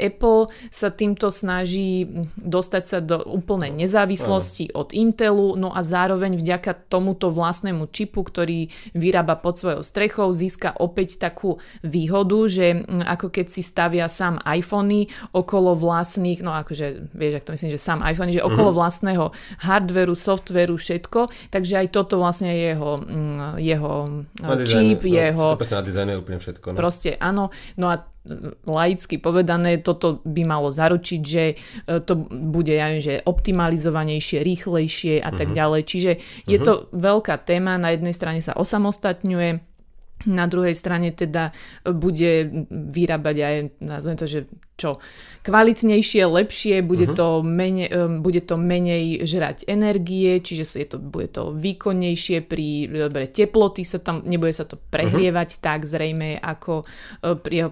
[0.00, 2.08] Apple sa týmto snaží
[2.40, 8.72] dostať sa do úplnej nezávislosti od Intelu, no a zároveň vďaka tomuto vlastnému čipu, ktorý
[8.96, 15.08] vyrába pod svojou strechou, získa opäť takú výhodu, že ako keď si stavia sám iPhony
[15.32, 18.76] okolo vlastných, no akože vieš, ak to myslím, že sám iPhone, že okolo Mhm.
[18.76, 19.24] vlastného
[19.62, 23.92] hardveru, softveru, všetko, takže aj toto vlastne je jeho, mm, jeho
[24.36, 26.66] dizajne, čip, no, jeho 100% na dizajne je úplne všetko.
[26.72, 26.76] No.
[26.76, 27.50] Proste áno.
[27.76, 31.54] No a mm, laicky povedané, toto by malo zaručiť, že e,
[32.02, 35.82] to bude, ja viem, že optimalizovanejšie, rýchlejšie a tak ďalej.
[35.86, 36.10] Čiže
[36.46, 39.75] je to veľká téma, na jednej strane sa osamostatňuje,
[40.24, 41.52] na druhej strane teda
[41.84, 44.40] bude vyrábať aj, nazvem to, že
[44.76, 45.00] čo,
[45.40, 47.16] kvalitnejšie, lepšie, bude, Mhm.
[47.16, 52.84] to menej, um, bude to menej žrať energie, čiže je to, bude to výkonnejšie pri
[53.08, 57.70] dobre, teploty sa tam, nebude sa to prehrievať tak zrejme ako uh, pri jeho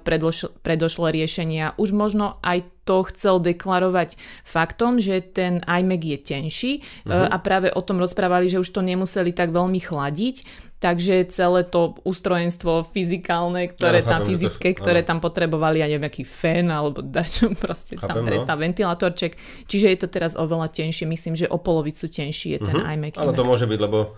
[0.64, 1.76] predošlé riešenia.
[1.76, 6.72] Už možno aj to chcel deklarovať faktom, že ten iMac je tenší
[7.04, 10.36] uh, a práve o tom rozprávali, že už to nemuseli tak veľmi chladiť,
[10.82, 15.80] takže celé to ústrojenstvo fyzikálne, ktoré Áno, tam chápem, že to- fyzické, ktoré tam potrebovali,
[15.80, 18.28] ja neviem, aký fén alebo dačo, proste tam Chápem, no.
[18.28, 19.32] predstav ventilátorček.
[19.64, 23.16] Čiže je to teraz oveľa tenšie, myslím, že o polovicu tenší je ten iMac.
[23.16, 24.12] Ale to môže byť, lebo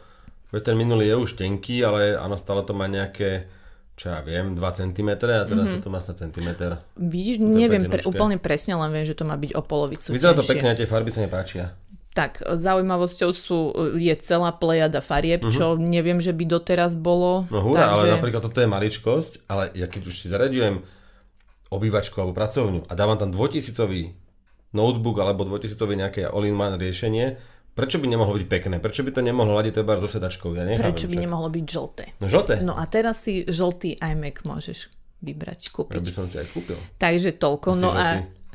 [0.55, 3.51] ten minulý je už tenký, ale áno, stále to má nejaké,
[3.99, 5.83] čo ja viem, 2 cm a teraz mm-hmm.
[5.83, 6.71] to má snad centimeter.
[6.97, 10.47] Vidíš, neviem pre, úplne presne, len viem, že to má byť o polovicu Vyzerá to
[10.47, 11.75] pekne, tie farby sa mi páčia.
[12.17, 13.59] Tak, zaujímavosťou sú,
[13.95, 15.53] je celá plejada farieb, Mhm.
[15.53, 17.45] čo neviem, že by doteraz bolo.
[17.47, 18.09] No húra, takže...
[18.09, 20.81] ale napríklad toto je maličkosť, ale ja keď už si zaraďujem
[21.69, 24.17] obývačku alebo pracovňu a dávam tam 2000
[24.73, 27.37] notebook alebo 2000 nejaké all-in-one riešenie,
[27.73, 28.77] prečo by nemohlo byť pekné?
[28.79, 30.55] Prečo by to nemohlo ladiť teba so sedačkou?
[30.55, 30.95] Ja nechápem.
[30.95, 31.25] Prečo by však.
[31.27, 32.05] nemohlo byť žlté?
[32.17, 32.55] No žlté.
[32.63, 36.01] No a teraz si žltý iMac môžeš vybrať, Ja kúpiť.
[36.01, 36.79] by som si aj kúpil.
[36.97, 37.69] Takže toľko.
[37.73, 37.99] Asi no žltý.
[37.99, 38.07] a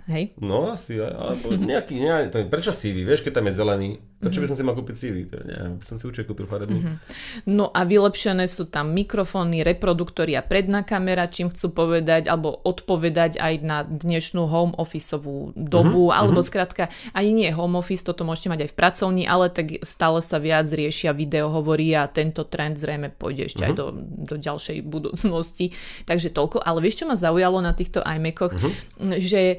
[0.10, 3.90] hej, No asi, alebo nejaký, nejaký prečo sivý, vieš, keď tam je zelený,
[4.22, 7.02] prečo by som si mal kúpiť sivý, to, neviem, by som si určite kúpil farebný.
[7.46, 13.36] No a vylepšené sú tam mikrofóny, reproduktory a predná kamera, čím chcú povedať alebo odpovedať
[13.36, 18.48] aj na dnešnú home officeovú dobu, Mhm, alebo skrátka aj nie home office, toto môžete
[18.48, 23.10] mať aj v pracovni, ale tak stále sa viac riešia videohovory a tento trend zrejme
[23.10, 23.68] pôjde ešte Mhm.
[23.68, 23.86] aj do,
[24.28, 25.74] do ďalšej budúcnosti.
[26.06, 26.62] Takže toľko.
[26.62, 28.54] Ale vieš, čo ma zaujalo na týchto iMacoch?
[28.54, 28.70] Mhm.
[29.18, 29.58] Že e,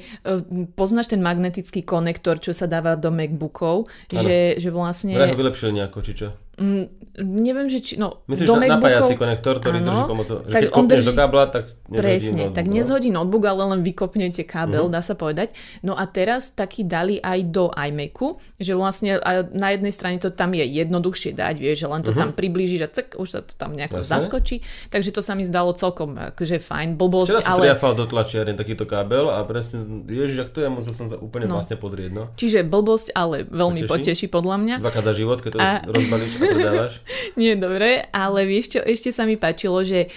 [0.72, 5.14] poznáš ten magnetický konektor, čo sa dáva do MacBookov, že, že vlastne...
[5.14, 6.28] Vraj ho vylepšili nejako, či čo?
[6.54, 6.84] Mm,
[7.18, 7.92] neviem, že či...
[7.94, 10.36] No, Myslíš do na, napájací konektor, ktorý Áno, drží pomocou...
[10.38, 12.72] Že tak keď on drží- do kábla, tak nezhodí Presne, notebook, tak no?
[12.72, 14.92] nezhodí notebook, ale len vykopnete kábel, Mhm.
[14.92, 15.48] dá sa povedať.
[15.80, 19.16] No a teraz taký dali aj do iMacu, že vlastne
[19.50, 22.88] na jednej strane to tam je jednoduchšie dať, vieš, že len to tam priblížiš a
[22.90, 24.02] cek, už sa to tam nejako Mhm.
[24.02, 24.12] Jasné.
[24.14, 24.56] zaskočí.
[24.88, 27.60] Takže to sa mi zdalo celkom akože fajn, blbosť, Včera som ale...
[27.66, 31.44] triafal do tlačiareň takýto kábel a presne, ježiš, ak to je, musel som sa úplne
[31.44, 31.56] No.
[31.56, 32.28] vlastne pozrieť, no.
[32.34, 33.90] Čiže blbosť, ale veľmi Poteší?
[33.90, 34.74] poteší podľa mňa.
[34.78, 36.94] Dvakrát za život, keď to A- rozbalíš a predávaš.
[37.40, 40.10] Nie, dobre, ale vieš čo, ešte sa mi páčilo, že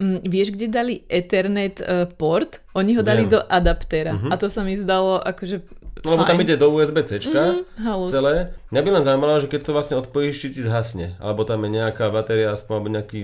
[0.00, 2.64] mm, vieš, kde dali Ethernet uh, port?
[2.72, 3.36] Oni ho dali Viem.
[3.36, 4.16] do adaptéra.
[4.32, 7.24] A to sa mi zdalo akože No lebo tam ide do USB-C
[7.80, 8.12] halus.
[8.12, 8.52] celé.
[8.68, 11.16] Mňa by len zaujímalo, že keď to vlastne odpojíš, či ti zhasne.
[11.16, 13.20] Alebo tam je nejaká batéria, aspoň alebo nejaký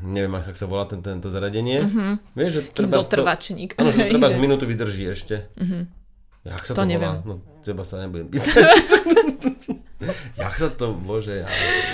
[0.00, 1.84] neviem, ak sa volá ten, tento zariadenie.
[2.32, 3.76] Vieš, že treba to, zotrvačník.
[3.76, 5.52] áno, že treba z minútu vydrží ešte.
[6.40, 7.20] Jak sa To to, neviem.
[7.20, 7.28] volá?
[7.28, 8.56] No, teba sa nebudem pýtať.
[10.32, 11.48] Jak sa to, bože, ja...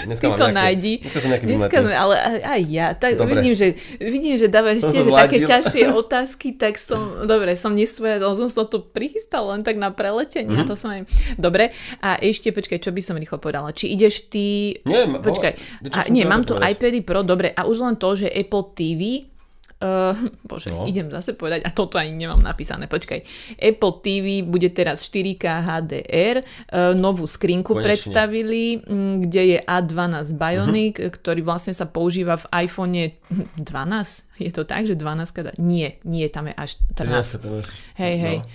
[0.06, 0.92] Dneska Ty to nejaké, nájdi.
[1.02, 2.94] Dneska som nejaký Dneska, ale aj ja.
[2.94, 3.35] Tak Dobre.
[3.35, 3.66] vidím, že,
[3.98, 8.62] vidím, že dávaš že také ťažšie otázky, tak som, dobre, som nesvoja, ale som sa
[8.62, 10.62] to prichystal len tak na preletenie Mhm.
[10.62, 11.02] a to som aj...
[11.35, 13.74] Dobre, a ešte, počkaj, čo by som rýchlo povedala.
[13.74, 14.78] Či ideš ty...
[14.87, 16.78] Nie, počkaj, o, čo a, nie, mám tu povedať?
[16.78, 19.26] iPady Pro, dobre, a už len to, že Apple TV
[19.76, 20.16] Uh,
[20.48, 20.84] bože, No.
[20.84, 23.20] idem zase povedať, a toto ani nemám napísané, počkaj.
[23.54, 27.84] Apple TV bude teraz 4K HDR, uh, novú skrinku Konečne.
[27.86, 31.12] predstavili, mm, kde je A12 Bionic, uh-huh.
[31.12, 33.12] ktorý vlastne sa používa v iPhone
[33.54, 33.60] 12.
[34.38, 35.04] Je to tak, že 12?
[35.42, 37.44] dá- Nie, nie, tam je až 13.
[37.44, 37.68] 13.
[37.96, 38.38] Hej, hej.
[38.38, 38.48] No.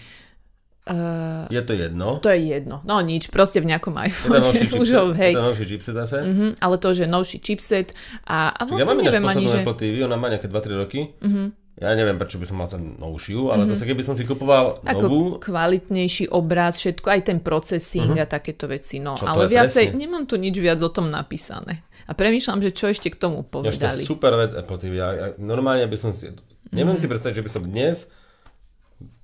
[0.92, 2.18] Uh, Je to jedno.
[2.18, 2.84] to je jedno.
[2.84, 4.44] No nič, proste v nejakom iPhone.
[4.44, 5.32] novší Už ho, hej.
[5.32, 6.18] je novší chipset zase.
[6.22, 9.58] Mhm, ale to, že novší chipset a, a Ja vlastne mám ináč neviem ani, že...
[9.58, 11.16] Apple TV, ona má nejaké 2-3 roky.
[11.18, 11.44] Mhm.
[11.74, 15.02] Ja neviem, prečo by som mal sa novšiu, ale zase keby som si kupoval Ako
[15.02, 18.98] novú, kvalitnejší obraz, všetko, aj ten procesing a takéto veci.
[18.98, 19.98] No, Čo ale viacej, presne?
[19.98, 21.82] nemám tu nič viac o tom napísané.
[22.04, 24.02] A premýšľam, že čo ešte k tomu Ja, to je povedali.
[24.04, 24.94] super vec Apple TV.
[24.96, 26.30] Ja, ja, normálne by som si...
[26.70, 27.02] Neviem Mhm.
[27.02, 27.96] si predstaviť, že by som dnes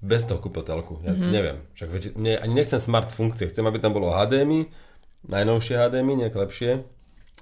[0.02, 0.98] bez toho kúpil telku.
[1.04, 1.32] Ja Mhm.
[1.32, 1.58] neviem.
[1.74, 3.48] Však viete, ne, ani nechcem smart funkcie.
[3.48, 4.66] Chcem, aby tam bolo HDMI,
[5.28, 6.72] najnovšie HDMI, nejaké lepšie,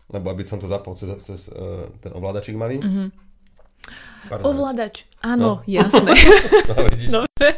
[0.10, 2.80] lebo aby som to zapol cez, cez uh, ten ovládačik malý.
[2.80, 3.25] Mhm.
[4.26, 6.12] Pardon, Ovládač, áno, jasné.
[6.68, 7.10] No, vidíš.
[7.10, 7.50] Dobre,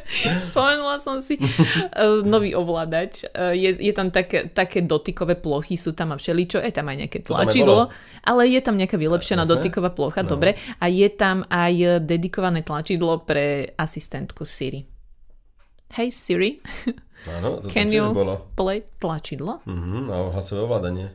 [0.41, 1.37] spomenula som si.
[1.37, 3.23] Uh, nový ovládač.
[3.27, 6.97] Uh, je, je tam také, také dotykové plochy, sú tam a všeličo, je tam aj
[6.99, 7.87] nejaké tlačidlo,
[8.21, 9.53] ale je tam nejaká vylepšená Jasné.
[9.53, 10.29] dotyková plocha, No.
[10.29, 10.53] dobre.
[10.77, 14.83] A je tam aj dedikované tlačidlo pre asistentku Siri.
[15.93, 16.59] Hej Siri,
[17.39, 18.51] Áno, to can you bolo.
[18.53, 19.63] play tlačidlo?
[19.63, 21.07] Mhm, a hlasové ovládanie.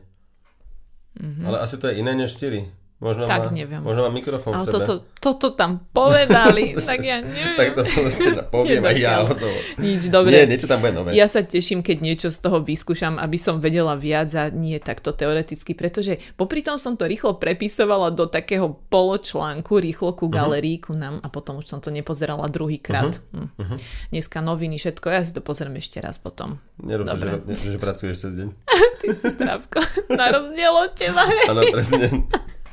[1.45, 2.65] Ale asi to je iné než Siri.
[3.03, 3.83] Možno Tak, má, neviem.
[3.83, 4.75] Možno má mikrofón Ale v sebe.
[4.79, 7.59] toto, toto tam povedali, tak ja neviem.
[7.59, 9.27] tak to proste poviem aj ja.
[9.27, 9.57] Hotovo.
[9.75, 10.31] Nič, dobre.
[10.31, 11.11] Nie, niečo tam bude nové.
[11.11, 15.11] Ja sa teším, keď niečo z toho vyskúšam, aby som vedela viac a nie takto
[15.11, 20.95] teoreticky, pretože popri tom som to rýchlo prepisovala do takého poločlánku, rýchlo ku galerii, ku
[20.95, 23.19] nám a potom už som to nepozerala druhýkrát.
[23.19, 23.51] Uh-huh.
[23.59, 23.77] Hm.
[24.15, 26.63] Dneska noviny, všetko, ja si to pozriem ešte raz potom.
[26.79, 28.47] Nerob sa, že, že pracuješ cez deň.
[29.03, 29.79] Ty si trávko,
[30.15, 31.27] na rozdiel od teba.
[31.51, 32.23] Áno, presne.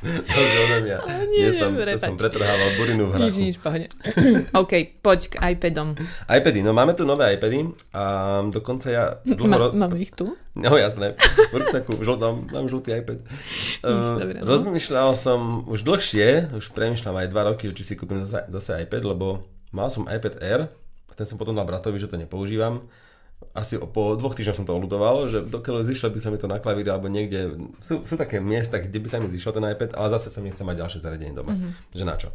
[0.01, 0.97] Rozdiel odo mňa.
[1.27, 3.39] nie, Nie som, čo som pretrhával burinu v Nič, hrachu.
[3.39, 3.85] nič, pohode.
[4.61, 5.93] OK, poď k iPadom.
[6.25, 7.59] iPady, no máme tu nové iPady
[7.91, 8.03] a
[8.43, 9.45] dokonca ja dlho...
[9.45, 10.33] Ma, ro- mám ich tu?
[10.51, 11.13] No jasné,
[11.47, 13.21] v ruksaku, žltom, mám žltý iPad.
[13.21, 14.45] Nič, Uh, dobre, no.
[14.47, 18.81] rozmýšľal som už dlhšie, už premýšľam aj dva roky, že či si kúpim zase, zase
[18.81, 20.61] iPad, lebo mal som iPad Air
[21.07, 22.89] a ten som potom dal bratovi, že to nepoužívam.
[23.51, 26.61] Asi po dvoch týždňoch som to oľudoval, že dokiaľ zišlo by sa mi to na
[26.61, 30.07] klavíri alebo niekde, sú, sú také miesta, kde by sa mi zišlo ten iPad, ale
[30.13, 31.71] zase som nechcem mať ďalšie zariadenie doma, mm-hmm.
[31.91, 32.29] že na čo.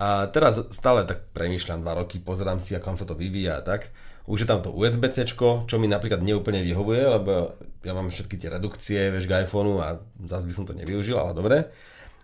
[0.00, 3.92] A teraz stále tak premýšľam dva roky, pozerám si, ako sa to vyvíja a tak.
[4.24, 8.48] Už je tam to USB-C, čo mi napríklad neúplne vyhovuje, lebo ja mám všetky tie
[8.48, 11.68] redukcie, vieš, k iPhoneu a zase by som to nevyužil, ale dobre.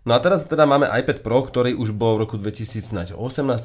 [0.06, 3.10] No a teraz teda máme iPad Pro, ktorý už bol v roku 2018,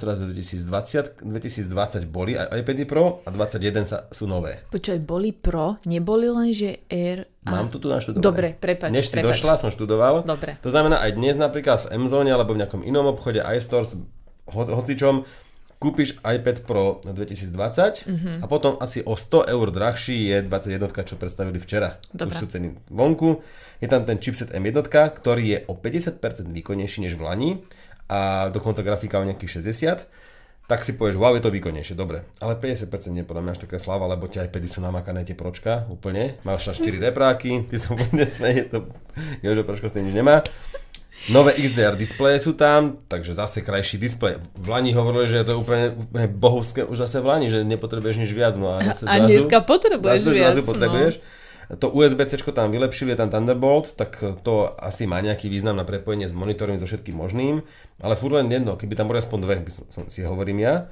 [0.02, 4.58] teraz je 2020, 2020 boli aj iPady Pro a 21 sa, sú nové.
[4.74, 7.62] Počkaj, boli Pro, neboli len, že Air a...
[7.62, 8.26] Mám to tu naštudované.
[8.26, 9.38] Dobre, prepáč, Než si prepáč.
[9.38, 10.26] došla, som študoval.
[10.26, 10.58] Dobre.
[10.66, 13.94] To znamená aj dnes napríklad v M-Zone alebo v nejakom inom obchode iStores,
[14.50, 15.30] ho, hocičom,
[15.82, 18.32] kúpiš iPad Pro 2020 Mhm.
[18.40, 21.98] a potom asi o 100 eur drahší je 21, čo predstavili včera.
[22.14, 22.38] Dobre.
[22.38, 23.42] Už sú ceny vonku.
[23.82, 24.78] Je tam ten chipset M1,
[25.12, 26.22] ktorý je o 50%
[26.54, 27.52] výkonnejší než v Lani
[28.06, 30.06] a dokonca grafika o nejakých 60
[30.70, 32.24] tak si povieš, wow, je to výkonnejšie, dobre.
[32.40, 35.84] Ale 50% nie podľa mňa až taká sláva, lebo tie iPady sú namakané tie pročka
[35.92, 36.40] úplne.
[36.48, 38.88] Máš na 4 repráky, ty sa úplne smeje, to
[39.44, 40.40] Jožo Pročko s tým nič nemá.
[41.30, 44.42] Nové XDR displeje sú tam, takže zase krajší displej.
[44.58, 48.26] V Lani hovorili, že je to úplne, úplne bohovské, už zase v Lani, že nepotrebuješ
[48.26, 48.58] nič viac.
[48.58, 50.70] No a, zase A dneska potrebuješ zase viac, zrazu no.
[50.74, 51.14] potrebuješ.
[51.72, 56.28] To USB-C tam vylepšili, je tam Thunderbolt, tak to asi má nejaký význam na prepojenie
[56.28, 57.64] s monitorom so všetkým možným,
[58.04, 60.92] ale furt len jedno, keby tam boli aspoň dve, by som, som si hovorím ja.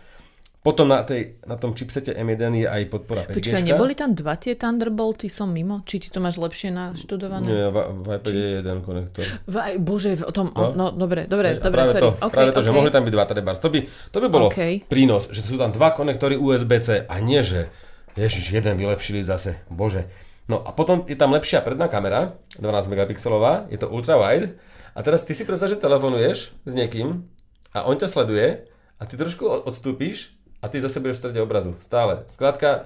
[0.59, 3.35] Potom na, tej, na tom chipsete M1 je aj podpora 5G.
[3.39, 5.87] Počkaj, neboli tam dva tie Thunderbolty, som mimo?
[5.87, 7.47] Či ty to máš lepšie naštudované?
[7.47, 9.23] Nie, v, v iPade je jeden konektor.
[9.47, 12.03] V, bože, v tom, no, no dobre, dobre, dobre, práve sorry.
[12.03, 12.67] to, okay, práve to okay.
[12.67, 13.59] že mohli tam byť dva trebárs.
[13.63, 14.83] To by, to by bolo OK.
[14.91, 17.71] prínos, že sú tam dva konektory USB-C a nie, že
[18.19, 20.11] ježiš, jeden vylepšili zase, bože.
[20.51, 24.59] No a potom je tam lepšia predná kamera, 12 megapixelová, je to ultra wide
[24.91, 27.23] a teraz ty si predstav, že telefonuješ s niekým
[27.71, 28.67] a on ťa sleduje
[28.99, 31.75] a ty trošku od- odstúpíš a ty zase budeš v strede obrazu.
[31.79, 32.27] Stále.
[32.27, 32.85] Skrátka,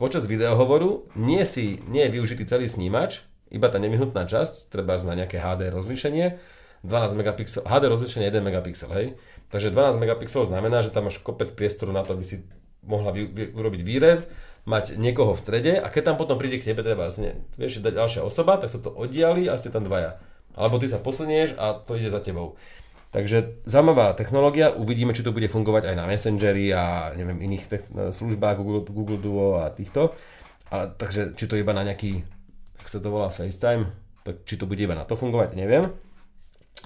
[0.00, 5.14] počas videohovoru nie, si, nie je využitý celý snímač, iba tá nevyhnutná časť, treba na
[5.14, 6.40] nejaké HD rozlíšenie,
[6.84, 9.06] 12 megapixel, HD rozlíšenie 1 megapixel, hej.
[9.48, 12.44] Takže 12 megapixelov znamená, že tam máš kopec priestoru na to, aby si
[12.84, 14.28] mohla vy, vy, urobiť výrez,
[14.64, 18.00] mať niekoho v strede a keď tam potom príde k tebe treba ne, vieš, dať
[18.00, 20.20] ďalšia osoba, tak sa to oddiali a ste tam dvaja.
[20.56, 22.56] Alebo ty sa posunieš a to ide za tebou.
[23.14, 27.86] Takže zaujímavá technológia, uvidíme, či to bude fungovať aj na Messengeri a neviem, iných tech-
[28.10, 30.18] službách Google, Google Duo a týchto.
[30.66, 32.26] A, takže či to iba na nejaký,
[32.74, 33.86] jak sa to volá, FaceTime,
[34.20, 35.94] tak či to bude iba na to fungovať, neviem.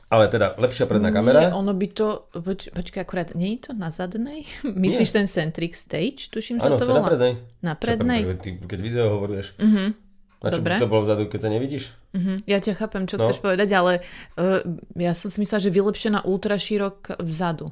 [0.08, 1.48] Ale teda lepšia predná kamera.
[1.48, 4.44] Nie, ono by to, poč, počkaj, akurát, nie je to na zadnej?
[4.84, 7.08] Myslíš ten Centric Stage, tuším, sa to volá?
[7.08, 7.40] prednej.
[7.60, 8.20] Na Čo, prednej?
[8.22, 9.56] pre- Ty, keď video hovoríš.
[9.56, 9.96] Uh-huh.
[10.38, 10.78] Na čo Dobre.
[10.78, 11.90] by to bolo vzadu, keď sa nevidíš?
[12.12, 13.26] Mhm, ja ťa chápem, čo No.
[13.26, 13.92] chceš povedať, ale
[14.34, 14.62] uh,
[14.94, 17.66] ja som si myslela, že vylepšená ultra širok vzadu.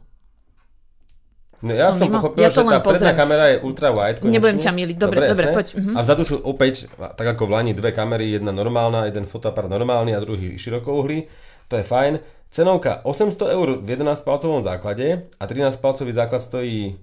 [1.56, 2.16] No ja Som som, mimo.
[2.20, 3.16] pochopil, Ja že tá predná pozriem.
[3.16, 4.18] kamera je ultra wide.
[4.18, 4.34] Konečne.
[4.34, 4.96] Nebudem ťa miliť.
[4.96, 5.56] Dobre, dobre, jasné.
[5.56, 5.92] poď, mhm.
[5.94, 10.12] A vzadu sú opäť, tak ako v Lani, dve kamery, jedna normálna, jeden fotoapart normálny
[10.12, 11.24] a druhý širokouhlý.
[11.66, 12.12] To je fajn.
[12.48, 16.94] Cenovka 800 eur v 11-palcovom základe a 13-palcový základ stojí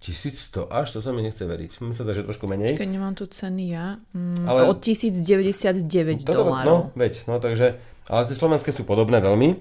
[0.00, 1.80] 1100 až, to sa mi nechce veriť.
[1.80, 2.76] Myslím sa, že trošku menej.
[2.76, 6.68] Keď nemám tu ceny ja, mm, Ale- od 1099 To dobre, dolárov.
[6.68, 7.80] No, veď, no takže,
[8.12, 9.56] ale tie slovenské sú podobné veľmi.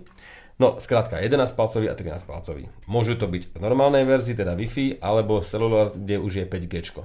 [0.56, 2.72] No, skrátka, 11-palcový a 13-palcový.
[2.88, 6.96] Môžu to byť v normálnej verzii, teda Wi-Fi, alebo cellular, kde už je 5G.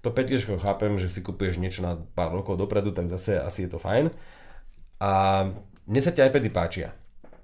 [0.00, 3.70] To 5G chápem, že si kupuješ niečo na pár rokov dopredu, tak zase asi je
[3.72, 4.08] to fajn.
[5.00, 5.10] A
[5.84, 6.96] mne sa tie iPady páčia.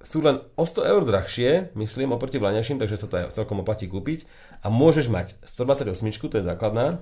[0.03, 3.87] Sú len o 100 eur drahšie, myslím, oproti vlaňaším, takže sa to aj celkom oplatí
[3.87, 4.27] kúpiť.
[4.59, 5.95] A môžeš mať 128,
[6.27, 6.99] to je základná,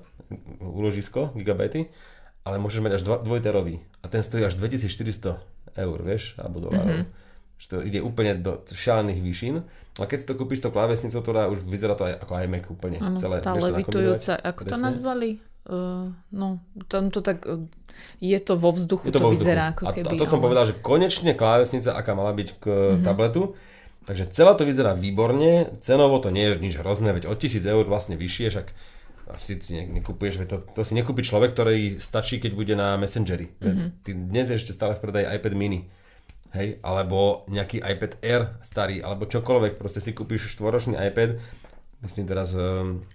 [0.61, 1.89] úložisko, gigabajty,
[2.45, 3.81] ale môžeš mať až 2 terový.
[4.01, 5.41] A ten stojí až 2400
[5.81, 7.09] eur, vieš, alebo dolárov.
[7.09, 7.59] Mm-hmm.
[7.61, 9.55] Že to ide úplne do šialených výšin.
[9.97, 12.65] A keď si to kúpiš s tou klávesnicou, ktorá už vyzerá to aj ako iMac
[12.69, 12.97] úplne.
[13.01, 14.85] Áno, celé, tá to levitujúca, ako to Presne.
[14.89, 15.29] nazvali?
[15.61, 16.57] Uh, no,
[16.89, 17.61] tam to tak, uh,
[18.17, 19.45] je to vo vzduchu, Je to, vo vzduchu.
[19.45, 20.09] vyzerá ako a, keby.
[20.09, 23.05] a to som ale- povedal, že konečne klávesnica, aká mala byť k mm-hmm.
[23.05, 23.53] tabletu.
[24.01, 27.85] Takže celé to vyzerá výborne, cenovo to nie je nič hrozné, veď od 1000 eur
[27.85, 28.67] vlastne vyššie, však
[29.37, 33.53] asi si ne, nekupuješ, to, to si nekúpi človek, ktorý stačí, keď bude na Messengeri.
[33.61, 33.87] Mm-hmm.
[34.01, 35.85] Ty dnes je ešte stále v predaji iPad mini.
[36.51, 41.39] Hej, alebo nejaký iPad Air starý, alebo čokoľvek, proste si kúpiš štvoročný iPad,
[42.03, 43.07] myslím teraz um,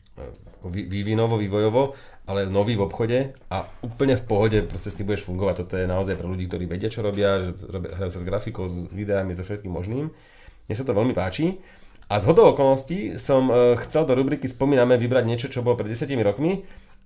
[0.73, 1.93] vývinovo, vývojovo,
[2.27, 5.63] ale nový v obchode a úplne v pohode proste s tým budeš fungovať.
[5.63, 9.33] Toto je naozaj pre ľudí, ktorí vedia, čo robia, hrajú sa s grafikou, s videami,
[9.33, 10.11] so všetkým možným.
[10.67, 11.63] Mne sa to veľmi páči.
[12.07, 15.91] A z hodou okolností som uh, chcel do rubriky Spomíname vybrať niečo, čo bolo pred
[15.91, 16.63] 10 rokmi.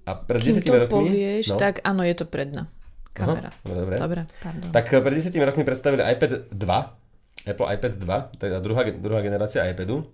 [0.08, 1.08] A pred Kým 10 to rokmi...
[1.12, 2.72] povieš, tak áno, je to predná
[3.12, 3.52] kamera.
[3.52, 3.96] Aha, dobre.
[4.00, 4.68] Dobre, pardon.
[4.72, 9.64] Tak eh, pred 10 rokmi predstavili iPad 2, Apple iPad 2, teda druhá, druhá generácia
[9.64, 10.04] iPadu.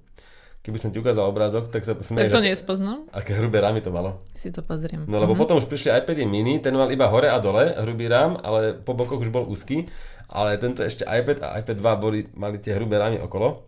[0.67, 3.79] Keby som ti ukázal obrázok, tak sa tak smeješ, to aké- nespoznám, aké hrubé rámy
[3.79, 4.19] to malo.
[4.35, 5.07] si to pozriem.
[5.07, 8.35] No lebo potom už prišli iPady mini, ten mal iba hore a dole, hrubý rám,
[8.37, 9.87] ale po bokoch už bol úzky.
[10.27, 13.63] Ale tento ešte iPad a iPad 2 boli, mali tie hrubé rámy okolo,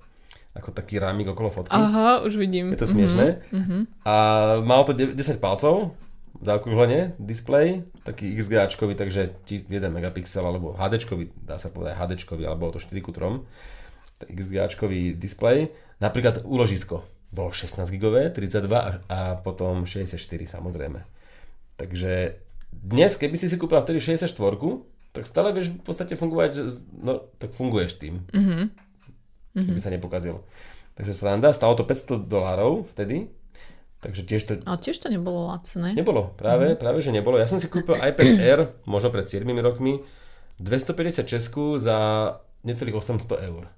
[0.53, 1.71] ako taký rámik okolo fotky.
[1.71, 2.75] Aha, už vidím.
[2.75, 3.47] Je to smiešné.
[3.49, 4.03] Mhm.
[4.03, 4.15] A
[4.59, 5.95] mal to de- 10 palcov,
[6.37, 12.69] zaokrúhlenie, displej, taký XGAčkový, takže ti- 1 megapixel, alebo HDčkový, dá sa povedať HDčkový, alebo
[12.69, 13.47] to 4 ku 3.
[14.21, 15.71] XGAčkový displej.
[15.99, 21.05] Napríklad úložisko bolo 16 gigové, 32 a, potom 64 samozrejme.
[21.77, 22.39] Takže
[22.73, 24.33] dnes, keby si si kúpil vtedy 64,
[25.13, 26.51] tak stále vieš v podstate fungovať,
[27.03, 28.25] no tak funguješ tým.
[28.33, 28.89] Mhm.
[29.59, 30.39] Keby sa nepokazil.
[30.95, 33.31] Takže sranda, stalo to 500 dolárov vtedy,
[34.03, 35.95] takže tiež to Ale tiež to nebolo lacné.
[35.95, 36.83] Nebolo, práve, mm-hmm.
[36.83, 37.39] práve že nebolo.
[37.39, 40.03] Ja som si kúpil iPad Air, možno pred 7 rokmi,
[40.59, 41.99] 250 českú za
[42.67, 43.71] necelých 800 eur.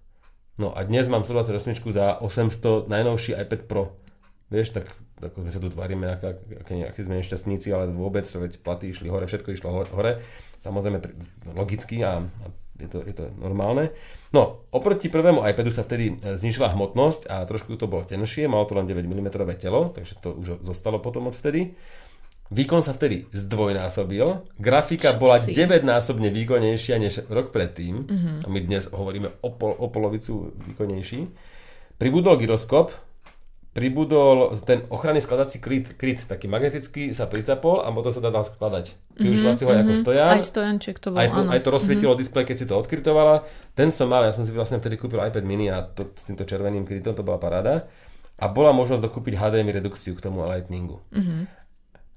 [0.61, 3.97] No a dnes mám 128 za 800 najnovší iPad Pro.
[4.53, 8.93] Vieš, tak ako my sa tu tvárime, aké, aké, sme nešťastníci, ale vôbec, veď platy
[8.93, 10.21] išli hore, všetko išlo hore.
[10.61, 11.17] Samozrejme pri-
[11.57, 12.47] logicky a, a
[12.77, 13.89] je, to, je to normálne.
[14.37, 18.69] No, oproti prvému iPadu sa vtedy e, znižila hmotnosť a trošku to bolo tenšie, malo
[18.69, 21.73] to len 9 mm telo, takže to už zostalo potom od vtedy.
[22.51, 24.27] Výkon sa vtedy zdvojnásobil,
[24.57, 25.55] grafika Čo bola si?
[25.55, 28.31] 9-násobne výkonnejšia než rok predtým, Mhm.
[28.43, 31.31] a my dnes hovoríme o, pol, o polovicu výkonnejší.
[31.95, 32.91] Pribudol gyroskop,
[33.71, 38.99] pribudol ten ochranný skladací kryt, kryt taký magnetický, sa pricapol a motor sa dal skladať.
[39.15, 40.27] Využila si ho ako stojan.
[40.29, 41.55] Mhm, Aj stojanček to bol, Aj, áno.
[41.55, 43.47] aj to rozsvietilo displej, keď si to odkrytovala.
[43.73, 46.43] Ten som mal, ja som si vlastne vtedy kúpil iPad mini a to, s týmto
[46.43, 47.87] červeným krytom to bola paráda.
[48.41, 51.05] A bola možnosť dokúpiť HDMI redukciu k tomu Lightningu.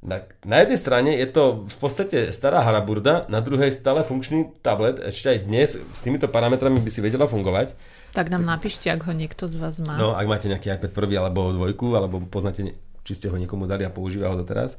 [0.04, 5.00] Na, na jednej strane je to v podstate stará haraburda, na druhej stále funkčný tablet,
[5.00, 7.72] ešte aj dnes s týmito parametrami by si vedela fungovať.
[8.12, 9.96] Tak nám napíšte, ak ho niekto z vás má.
[9.96, 12.76] No, ak máte nejaký iPad prvý alebo dvojku, alebo poznáte,
[13.08, 14.76] či ste ho niekomu dali a používa ho doteraz,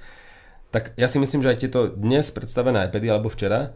[0.68, 3.72] tak ja si myslím, že aj tieto dnes predstavené iPady alebo včera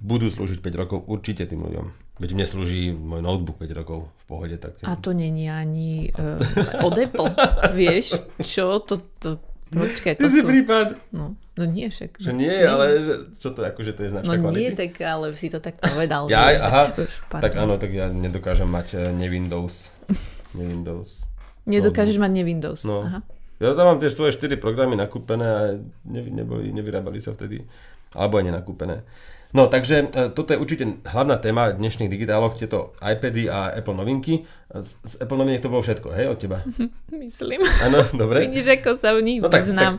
[0.00, 1.86] budú slúžiť 5 rokov určite tým ľuďom.
[2.18, 4.56] Veď mne slúži môj notebook 5 rokov v pohode.
[4.56, 4.80] Tak...
[4.84, 6.40] A to není ani uh,
[6.88, 7.30] od Apple,
[7.76, 8.16] vieš?
[8.40, 8.80] Čo?
[8.84, 9.40] To, to,
[9.72, 10.46] počkaj, to Ty si sú...
[10.46, 12.16] prípad, No, no nie však.
[12.16, 14.58] že nie, ale že, čo to akože to je značka No kvality?
[14.58, 16.26] nie, tak ale si to tak povedal.
[16.26, 16.82] Ja, že- aha,
[17.26, 17.40] pardon.
[17.40, 19.90] tak áno, tak ja nedokážem mať eh, ne Windows.
[20.50, 21.30] Ne Windows.
[21.62, 22.82] Nedokážeš mať ne Windows.
[22.82, 23.04] No.
[23.04, 23.22] Aha.
[23.56, 25.62] Ja tam mám tie svoje 4 programy nakúpené a
[26.04, 27.62] ne, neboli, nevyrábali sa vtedy.
[28.10, 29.06] Alebo aj nenakúpené.
[29.50, 34.46] No, takže e, toto je určite hlavná téma dnešných digitáloch, tieto iPady a Apple novinky.
[34.70, 36.62] Z, Apple noviniek to bolo všetko, hej, od teba?
[37.10, 37.66] Myslím.
[37.82, 38.46] Áno, dobre.
[38.46, 39.94] Vidíš, ako sa v nich No tak, tak, vyznám.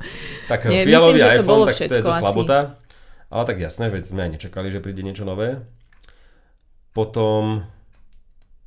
[0.47, 2.21] tak Nie, fialový myslím, iPhone, tak to je to asi.
[2.23, 2.59] slabota.
[3.31, 5.63] Ale tak jasné, veď sme aj nečakali, že príde niečo nové.
[6.95, 7.63] Potom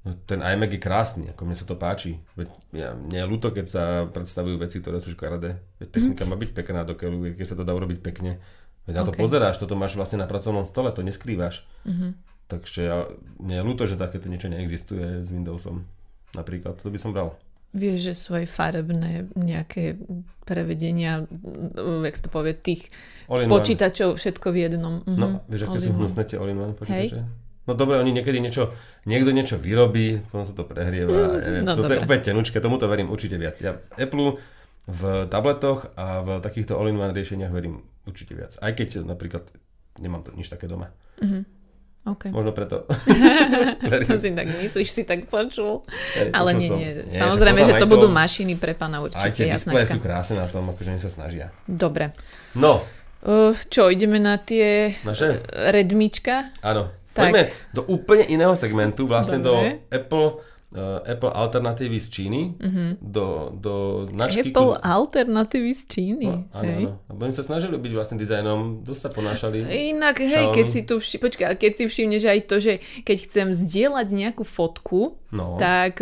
[0.04, 2.20] no, ten iMac je krásny, ako mne sa to páči.
[2.36, 5.60] Veď ja, mne je ľúto, keď sa predstavujú veci, ktoré sú škaredé.
[5.80, 8.40] Veď technika má byť pekná do keľu, keď sa to dá urobiť pekne.
[8.84, 11.64] Veď na to pozeráš, toto máš vlastne na pracovnom stole, to neskrývaš.
[11.88, 12.20] Mhm.
[12.44, 13.08] Takže ja,
[13.40, 15.88] mne je ľúto, že takéto niečo neexistuje s Windowsom.
[16.36, 17.32] Napríklad, to by som bral.
[17.74, 19.98] Vieš, že svoje farebné nejaké
[20.44, 21.24] prevedenia,
[21.74, 22.92] jak to povie, tých
[23.26, 24.94] All počítačov, všetko v jednom.
[25.08, 25.16] Mhm.
[25.18, 27.24] No, vieš, aké All sú hnusné tie all-in-one počítače?
[27.64, 28.76] No dobre, oni niekedy niečo,
[29.08, 31.08] niekto niečo vyrobí, potom sa to prehrieva,
[31.64, 32.04] No, toto je dobre.
[32.04, 33.56] úplne tenučké, tomuto verím určite viac.
[33.64, 34.36] Ja Apple
[34.84, 35.00] v
[35.32, 38.56] tabletoch a v takýchto all-in-one riešeniach verím určite viac.
[38.60, 39.44] Aj keď napríklad
[39.98, 40.92] nemám to, nič také doma.
[42.04, 42.28] OK.
[42.28, 42.84] Možno preto.
[43.84, 45.84] To si tak myslíš, si tak počul.
[46.16, 46.90] Hej, Ale nie, nie.
[47.08, 50.48] Nie, Samozrejme, že to budú mašiny pre pána Aj určite, tie displeje sú krásne na
[50.48, 51.48] tom, akože oni sa snažia.
[51.64, 52.12] Dobre.
[52.56, 52.84] No,
[53.24, 55.40] Uh, čo, ideme na tie naše?
[55.48, 56.52] redmička?
[56.60, 56.92] Áno.
[57.16, 57.32] Tak.
[57.32, 57.42] Poďme
[57.72, 59.80] do úplne iného segmentu, vlastne Dobre.
[59.80, 60.28] do Apple,
[60.74, 62.40] Apple alternatívy z Číny,
[62.98, 64.50] do, do značky...
[64.50, 66.26] Apple kus- alternatívy z Číny.
[66.26, 66.84] No, áno, hej?
[67.06, 67.20] áno.
[67.20, 69.62] Oni sa snažili byť vlastne dizajnom, dosť sa ponášali.
[69.92, 70.52] Inak, hej, Xiaomi.
[70.52, 74.42] keď si tu vši- počkaj, keď si všimneš aj to, že keď chcem zdieľať nejakú
[74.42, 75.58] fotku, No.
[75.58, 75.98] tak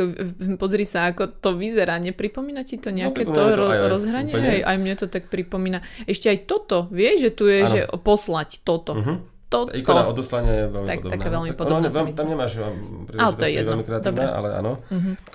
[0.57, 1.97] pozri sa, ako to vyzerá.
[1.97, 4.29] Nepripomína ti to nejaké pripomína to to ro- rozhranie?
[4.31, 4.45] úplne.
[4.47, 5.79] Hej, aj mne to tak pripomína.
[6.05, 7.70] Ešte aj toto, vieš, že tu je, Áno.
[7.70, 8.93] že poslať toto.
[8.93, 9.32] Mhm.
[9.53, 9.70] Toto.
[9.70, 11.12] Ikona odoslania je veľmi Tak, podobná.
[11.14, 12.66] taká veľmi tak, podobná ono, sa tam, nemáš um,
[13.12, 13.70] Ale to je jedno.
[13.70, 14.72] veľmi kreatívne, ale áno.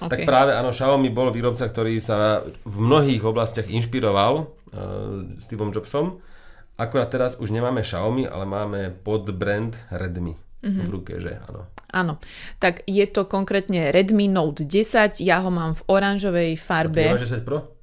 [0.01, 0.25] Tak okay.
[0.25, 4.45] práve áno, Xiaomi bol výrobca, ktorý sa v mnohých oblastiach inšpiroval uh,
[5.37, 6.17] Steveom Jobsom.
[6.75, 10.81] Akorát teraz už nemáme Xiaomi, ale máme podbrand Redmi Mhm.
[10.83, 11.69] v ruke, že áno.
[11.87, 12.13] Áno,
[12.57, 17.05] tak je to konkrétne Redmi Note 10, ja ho mám v oranžovej farbe.
[17.05, 17.76] Nemáš 10 Pro?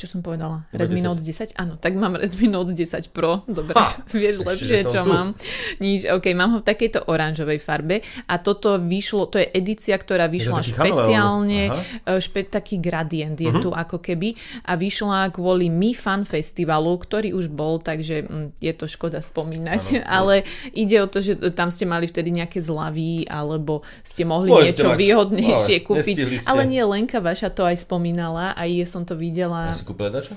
[0.00, 0.64] Čo som povedala?
[0.72, 1.04] Iba Redmi 10.
[1.04, 1.60] Note 10?
[1.60, 3.44] Áno, tak mám Redmi Note 10 Pro.
[3.44, 4.00] Dobre, Ha!
[4.16, 5.12] vieš lepšie, čo tu.
[5.12, 5.36] mám.
[5.76, 10.24] Nič, ok, mám ho v takejto oranžovej farbe a toto vyšlo, to je edícia, ktorá
[10.24, 11.72] vyšla špeciálne, e,
[12.16, 13.60] špe, taký gradient je Mhm.
[13.60, 14.32] tu ako keby
[14.64, 19.82] a vyšla kvôli Mi Fan Festivalu, ktorý už bol, takže mm, je to škoda spomínať,
[20.08, 24.80] ale ide o to, že tam ste mali vtedy nejaké zľavy alebo ste mohli Môžete
[24.80, 26.16] niečo mať, výhodnejšie ale kúpiť.
[26.46, 29.74] Ale nie, Lenka vaša to aj spomínala a je som to videla.
[29.74, 30.34] Ja si kúpila dačo?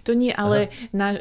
[0.00, 1.12] To nie, ale na,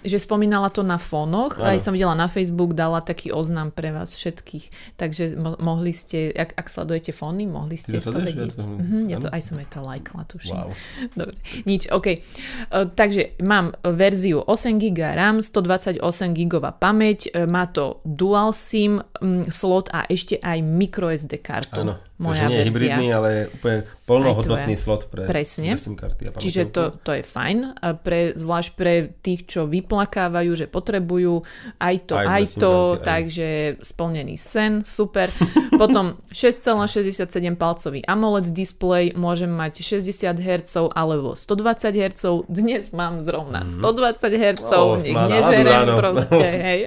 [0.00, 1.68] že spomínala to na fónoch, Áno.
[1.68, 6.32] aj som videla na Facebook, dala taký oznam pre vás všetkých, takže mo- mohli ste,
[6.32, 8.56] ak, ak sledujete fóny, mohli ste to to vedieť.
[8.56, 10.54] Ja to- Mhm, ja to, aj som jej to lajkla, tuším.
[10.54, 10.70] Wow.
[11.18, 11.36] Dobre,
[11.66, 12.06] nič, OK.
[12.08, 14.48] Uh, takže mám verziu 8
[14.78, 16.00] GB RAM, 128
[16.32, 18.96] GB pamäť, uh, má to dual SIM
[19.44, 21.84] slot a ešte aj microSD kartu.
[21.84, 22.66] Áno, moja takže nie verzia.
[22.66, 25.68] hybridný, ale úplne plnohodnotný Aj slot pre, Presne.
[25.68, 29.66] pre SIM karty a Čiže to, to je fajn, a pre, zvlášť pre tých, čo
[29.66, 31.42] vyplakávajú, že potrebujú
[31.76, 33.04] aj to, Aj aj, to, karty, aj.
[33.04, 33.48] takže
[33.80, 35.28] splnený sen, super.
[35.76, 41.52] Potom 6,67 palcový AMOLED display, môžem mať 60 Hz alebo 120
[41.92, 45.94] Hz, dnes mám zrovna 120 Hz, Ó, nech nežerem ráno.
[45.96, 46.32] proste,
[46.64, 46.80] hej.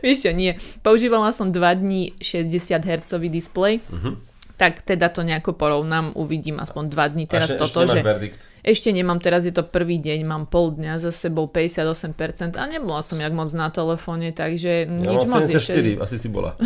[0.00, 0.54] Vieš čo, nie.
[0.80, 2.50] Používala som 2 dní 60
[2.80, 4.35] Hz display, Mhm.
[4.56, 8.40] Tak teda to nejako porovnám, uvidím aspoň dva dní teraz ešte, toto, ešte že verdikt.
[8.64, 13.04] ešte nemám, teraz je to prvý deň, mám pol dňa za sebou 58% a nebola
[13.04, 16.56] som jak moc na telefóne, takže Ja nič moc 74, asi si bola.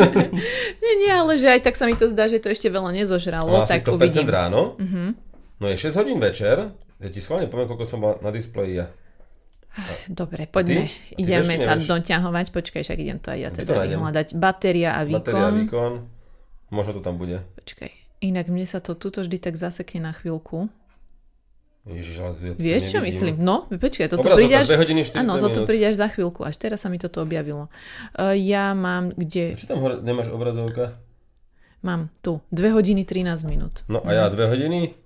[0.82, 3.52] Nie, nie, ale že aj tak sa mi to zdá, že to ešte veľa nezožralo,
[3.52, 4.26] No asi tak 100% uvidím.
[4.26, 4.80] Ráno.
[5.56, 6.72] No je 6 hodín večer.
[6.96, 8.88] Ja ti schválne poviem, koľko som mal na displeji ja.
[10.08, 10.88] Dobre, poďme.
[10.88, 12.46] A ty Ideme ešte sa doťahovať.
[12.48, 14.32] Počkaj, však idem to aj ja teda vyhľadať.
[14.32, 15.20] Batéria a výkon.
[15.20, 15.92] Batéria, výkon.
[16.76, 17.40] Možno to tam bude.
[17.56, 17.88] Počkaj.
[18.20, 20.68] Inak mne sa to tuto vždy tak zasekne na chvíľku.
[21.86, 23.38] Ježiš, ale ja Vieš, čo myslím?
[23.38, 24.66] No, počkaj, toto Obrazovka, príde až...
[24.74, 25.68] 2 hodiny 40 Áno, toto minút.
[25.70, 26.40] príde až za chvíľku.
[26.42, 27.70] Až teraz sa mi toto objavilo.
[28.18, 29.54] Uh, ja mám, kde...
[29.54, 30.98] Čo tam hore, nemáš obrazovka?
[31.86, 32.42] Mám tu.
[32.50, 33.86] 2 hodiny 13 minút.
[33.86, 34.98] No a ja 2 hodiny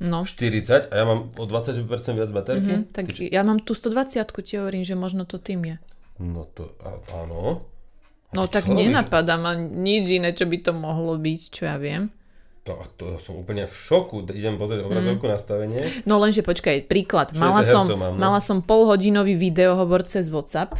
[0.00, 0.24] No.
[0.24, 1.84] 40 a ja mám o 20%
[2.16, 2.72] viac baterky?
[2.72, 5.76] Hm, tak ja mám tu 120 ti hovorím, že možno to tým je.
[6.24, 6.72] No to,
[7.12, 7.68] áno.
[8.30, 12.14] No tak nenapadá ma nič iné, čo by to mohlo byť, čo ja viem.
[12.62, 14.22] To, to som úplne v šoku.
[14.28, 15.32] Idem pozrieť obrazovku Mhm.
[15.32, 15.80] nastavenie.
[16.04, 17.32] No lenže počkaj, príklad.
[17.32, 18.20] 60 Mala som, mám, no.
[18.20, 20.76] mala som polhodinový videohovor cez WhatsApp,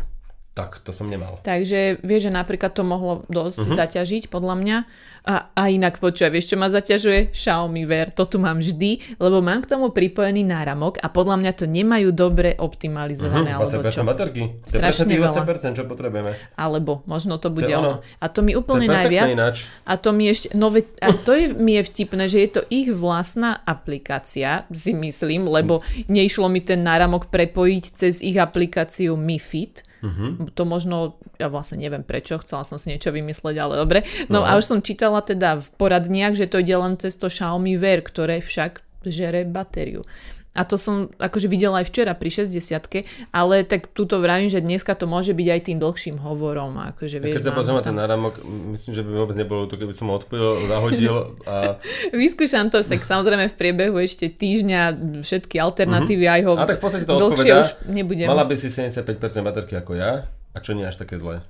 [0.53, 1.39] Tak, to som nemal.
[1.41, 3.73] takže vieš, že napríklad to mohlo dosť Mhm.
[3.73, 4.77] zaťažiť podľa mňa.
[5.23, 7.31] A, a inak počúvaj, vieš, čo ma zaťažuje?
[7.31, 11.53] Xiaomi Wear, to tu mám vždy, lebo mám k tomu pripojený náramok a podľa mňa
[11.55, 14.09] to nemajú dobre optimalizované, Mhm, alebo 20% čo.
[14.09, 14.43] baterky.
[14.57, 15.35] To Strašne presne tých veľa.
[15.37, 16.31] 20%, čo potrebujeme.
[16.57, 17.91] Alebo možno to bude To ono.
[18.01, 18.17] ono.
[18.17, 19.29] A to mi To úplne perfektné najviac.
[19.31, 19.57] ináč.
[19.83, 22.63] A to mi ešte, no veď, a to je, mi je vtipné, že je to
[22.69, 29.85] ich vlastná aplikácia, si myslím, lebo neišlo mi ten náramok prepojiť cez ich aplikáciu MiFit.
[30.01, 30.57] Mhm.
[30.57, 33.99] To možno, ja vlastne neviem prečo, chcela som si niečo vymysleť, ale dobre.
[34.33, 34.49] No, No.
[34.49, 38.01] a už som čítala teda v poradniach, že to ide len cez to Xiaomi Wear,
[38.01, 40.05] ktoré však žere batériu.
[40.51, 44.99] A to som akože videla aj včera pri 60 ale tak túto vravím, že dneska
[44.99, 46.75] to môže byť aj tým dlhším hovorom.
[46.91, 48.35] Akože, vieš, Keď sa mám pozrieme ten tam- náramok,
[48.75, 51.15] myslím, že by vôbec nebolo to, keby som ho odpojil, zahodil
[51.47, 51.79] a...
[52.11, 54.83] Vyskúšam to, však samozrejme v priebehu ešte týždňa
[55.23, 56.53] všetky alternatívy aj ho.
[56.59, 57.63] A tak v podstate to odpovedá.
[57.63, 58.27] už nebudem.
[58.27, 59.07] Mala by si 75%
[59.47, 61.47] baterky ako ja, a čo nie až také zlé.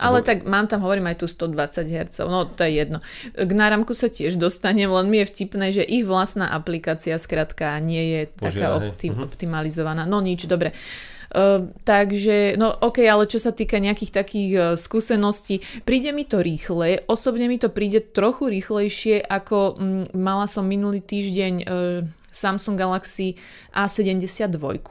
[0.00, 2.98] Ale tak mám tam, hovorím aj tu 120 Hz, no to je jedno.
[3.36, 8.00] K náramku sa tiež dostanem, len mi je vtipné, že ich vlastná aplikácia skrátka nie
[8.00, 8.88] je taká Požiaľ, hej.
[8.88, 9.22] optim, Mhm.
[9.22, 10.02] optimalizovaná.
[10.08, 10.72] No nič, dobre.
[11.28, 16.40] Uh, takže, no ok, ale čo sa týka nejakých takých uh, skúseností, príde mi to
[16.40, 22.00] rýchle, osobne mi to príde trochu rýchlejšie, ako mm, mala som minulý týždeň uh,
[22.32, 23.36] Samsung Galaxy
[23.72, 24.84] A72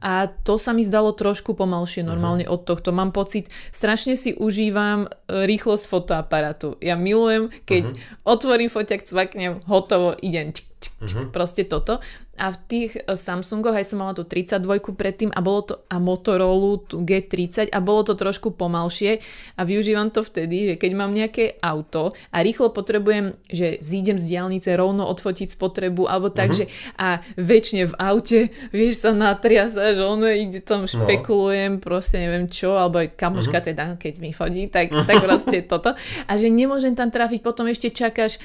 [0.00, 0.12] a
[0.44, 2.92] to sa mi zdalo trošku pomalšie normálne od tohto.
[2.92, 5.08] Mám pocit, strašne si užívam e,
[5.44, 6.80] rýchlosť fotoaparátu.
[6.80, 10.52] Ja milujem, keď otvorím foťak, cvaknem, hotovo, idem.
[10.52, 12.02] Čik, čik, Proste toto.
[12.40, 14.64] A v tých e, Samsungoch, aj som mala tú 32
[14.96, 19.20] predtým a bolo to a Motorola tú G30 a bolo to trošku pomalšie.
[19.54, 24.32] A využívam to vtedy, že keď mám nejaké auto a rýchlo potrebujem, že zídem z
[24.32, 28.40] diálnice rovno odfotiť spotrebu alebo tak, že a väčšine v aute,
[28.72, 34.00] vieš, sa natriasa, že ono ide tam špekulujem, proste neviem čo, alebo aj kamoška teda,
[34.00, 35.92] keď mi chodí, tak, tak proste toto.
[36.26, 38.40] A že nemôžem tam trafiť, potom ešte čakáš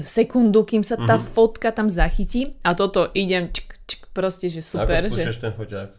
[0.00, 5.00] sekundu, kým sa tá fotka tam zachytí a toto idem čk, čk, proste, že super,
[5.00, 5.90] Ako že spúšťaš ten foťák?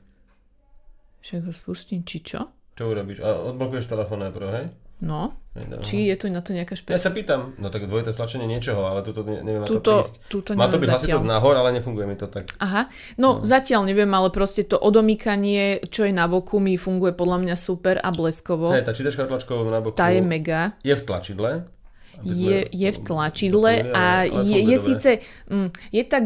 [1.20, 2.46] však ho spustím, či čo?
[2.74, 3.18] Čo urobíš?
[3.20, 4.66] A odblokuješ telefón najprv, hej?
[4.96, 5.76] No, Hej, no.
[5.82, 7.02] či je tu na to nejaká Ja špeciálna?
[7.02, 10.24] sa pýtam, no tak dvojité stlačenie niečoho, ale tuto ne, neviem na to prísť.
[10.30, 12.48] tuto Má to byť hlasitosť nahor, ale nefunguje mi to tak.
[12.58, 17.44] Aha, no, zatiaľ neviem, ale proste to odomýkanie, čo je na boku, mi funguje podľa
[17.44, 18.72] mňa super a bleskovo.
[18.72, 20.80] Hej, tá čítačka tlačkovou na boku Tá je mega.
[20.80, 21.68] je v tlačidle.
[22.26, 25.10] Je, je v tlačidle a je, je síce,
[25.46, 26.24] mm, je tak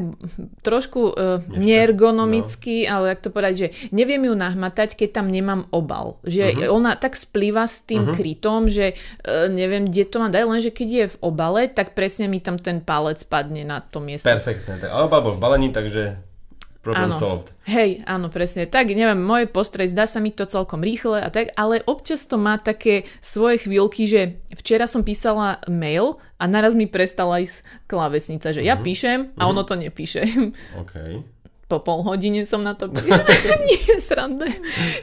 [0.63, 2.89] trošku uh, neergonomický, no.
[2.95, 6.23] ale jak to povedať, že neviem ju nahmatať, keď tam nemám obal.
[6.23, 6.69] Že Mhm.
[6.71, 10.87] ona tak splýva s tým krytom, že uh, neviem, kde to mám dať, lenže keď
[10.87, 14.29] je v obale, tak presne mi tam ten palec padne na to miesto.
[14.29, 14.87] Perfektné.
[14.87, 16.28] Ale bol v balení, takže
[16.89, 17.21] problem Áno.
[17.21, 17.47] solved.
[17.69, 18.65] Hej, áno, presne.
[18.65, 22.41] Tak, neviem, moje postrej, zdá sa mi to celkom rýchle a tak, ale občas to
[22.41, 28.49] má také svoje chvíľky, že včera som písala mail a naraz mi prestala ísť klávesnica,
[28.49, 30.25] že ja píšem a ono to nepíše.
[30.81, 31.21] OK.
[31.69, 33.29] Po pol hodine som na to prišla.
[33.69, 34.49] Nie, srande.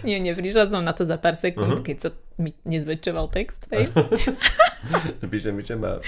[0.03, 3.65] Nie, neprišla som na to za pár sekúnd, keď sa mi nezväčšoval text.
[3.73, 3.89] Hej.
[5.25, 6.03] Píšem, píšem a...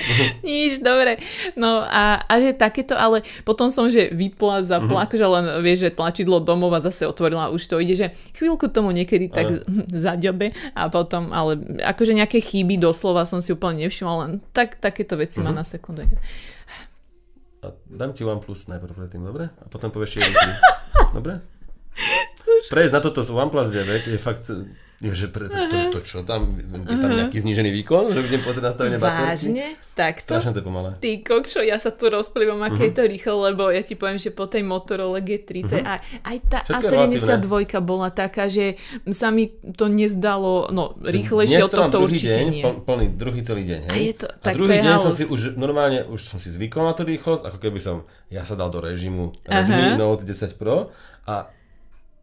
[0.45, 1.23] Nič, dobre.
[1.57, 5.97] No a, a že takéto, ale potom som, že vypla, zapla, akože len vieš, že
[5.97, 8.07] tlačidlo domov a zase otvorila už to ide, že
[8.37, 9.65] chvíľku tomu niekedy tak
[10.05, 15.17] zaďobe a potom, ale akože nejaké chyby doslova som si úplne nevšimla, len tak, takéto
[15.17, 16.05] veci má na sekundu.
[17.63, 19.51] A dám ti OnePlus najprv predtým, dobre?
[19.51, 20.31] A potom povieš, či je
[21.17, 21.43] Dobre?
[22.69, 24.47] Prejsť na toto z OnePlus 9 je fakt
[24.99, 28.99] že pre, to, to, čo tam, je tam nejaký znížený výkon, že budem pozrieť nastavenie
[28.99, 29.31] baterky?
[29.31, 29.67] Vážne?
[29.95, 30.35] Takto?
[30.35, 30.99] Strašne to pomalé.
[30.99, 34.35] Ty kokšo, ja sa tu rozplývam, aké je to rýchlo, lebo ja ti poviem, že
[34.35, 38.75] po tej Motorola G30 a aj tá Všetko je A72 bola taká, že
[39.15, 42.63] sa mi to nezdalo, no rýchlejšie od tohto druhý určite deň, nie.
[42.67, 43.95] pl- plný, druhý celý deň, hej?
[43.95, 45.19] A je to, a tak druhý to je deň som halus.
[45.19, 48.03] si už, normálne, už som si zvykol na tú rýchlosť, ako keby som,
[48.35, 49.31] ja sa dal do režimu.
[49.47, 50.91] Redmi Note 10 Pro
[51.27, 51.55] a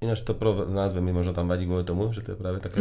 [0.05, 2.79] ináč to Pro názve mi možno tam vadí kvôli tomu, že to je práve také,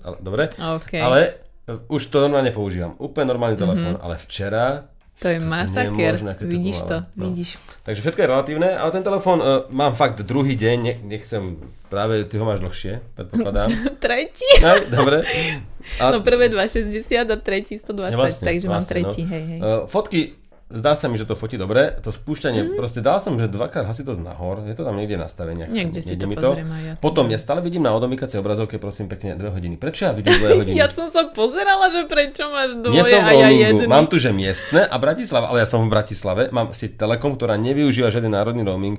[0.00, 0.92] ale, dobre, OK.
[0.96, 1.18] ale
[1.64, 3.62] e, už to normálne používam, úplne normálny Mhm.
[3.62, 7.00] telefón, ale včera To je masaker, vidíš to.
[7.16, 7.24] No.
[7.24, 7.56] vidíš.
[7.82, 11.56] Takže všetko je relatívne, ale ten telefón uh, mám fakt druhý deň, ne, nechcem,
[11.88, 13.72] práve ty ho máš dlhšie, predpokladám.
[14.04, 14.44] Tretí?
[14.60, 15.24] No, dobre.
[16.02, 16.90] A, No prvé 260
[17.24, 19.30] a tretí 120, Ja vlastne, takže mám vlastne, tretí, no.
[19.30, 19.58] hej, hej.
[19.58, 20.20] Uh, fotky,
[20.68, 22.70] zdá sa mi, že to fotí dobre, to spúšťanie, Mhm.
[22.74, 25.68] proste dal som, že dvakrát hasitosť nahor, je to tam niekde v nastaveniach.
[25.68, 26.92] Niekde si to mi aj ja.
[26.96, 29.74] Potom ja stále vidím na odomýkacej obrazovke, prosím pekne, dve hodiny.
[29.74, 30.74] Prečo ja vidím dve hodiny?
[30.74, 33.84] Ja som sa pozerala, že prečo máš dvoje Nie som a v ja roamingu, jedný.
[33.86, 37.54] mám tu, že miestne a Bratislava, ale ja som v Bratislave, mám si Telekom, ktorá
[37.54, 38.98] nevyužíva žiadny národný roaming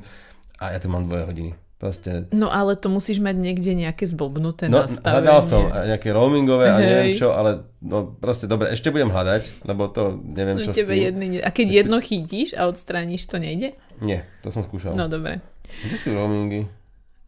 [0.55, 1.51] a ja tu mám dve hodiny.
[1.77, 5.21] Proste No ale to musíš mať niekde nejaké zblbnuté No, nastavenie.
[5.21, 9.61] hľadal som aj nejaké roamingové a neviem čo, ale no proste dobre, ešte budem hľadať,
[9.69, 13.77] lebo to neviem No, čo tebe jedný, a keď jedno chytíš a odstrániš, to nejde?
[14.01, 14.97] Nie, to som skúšal.
[14.97, 15.37] No dobre.
[15.85, 16.65] Kde sú roamingy?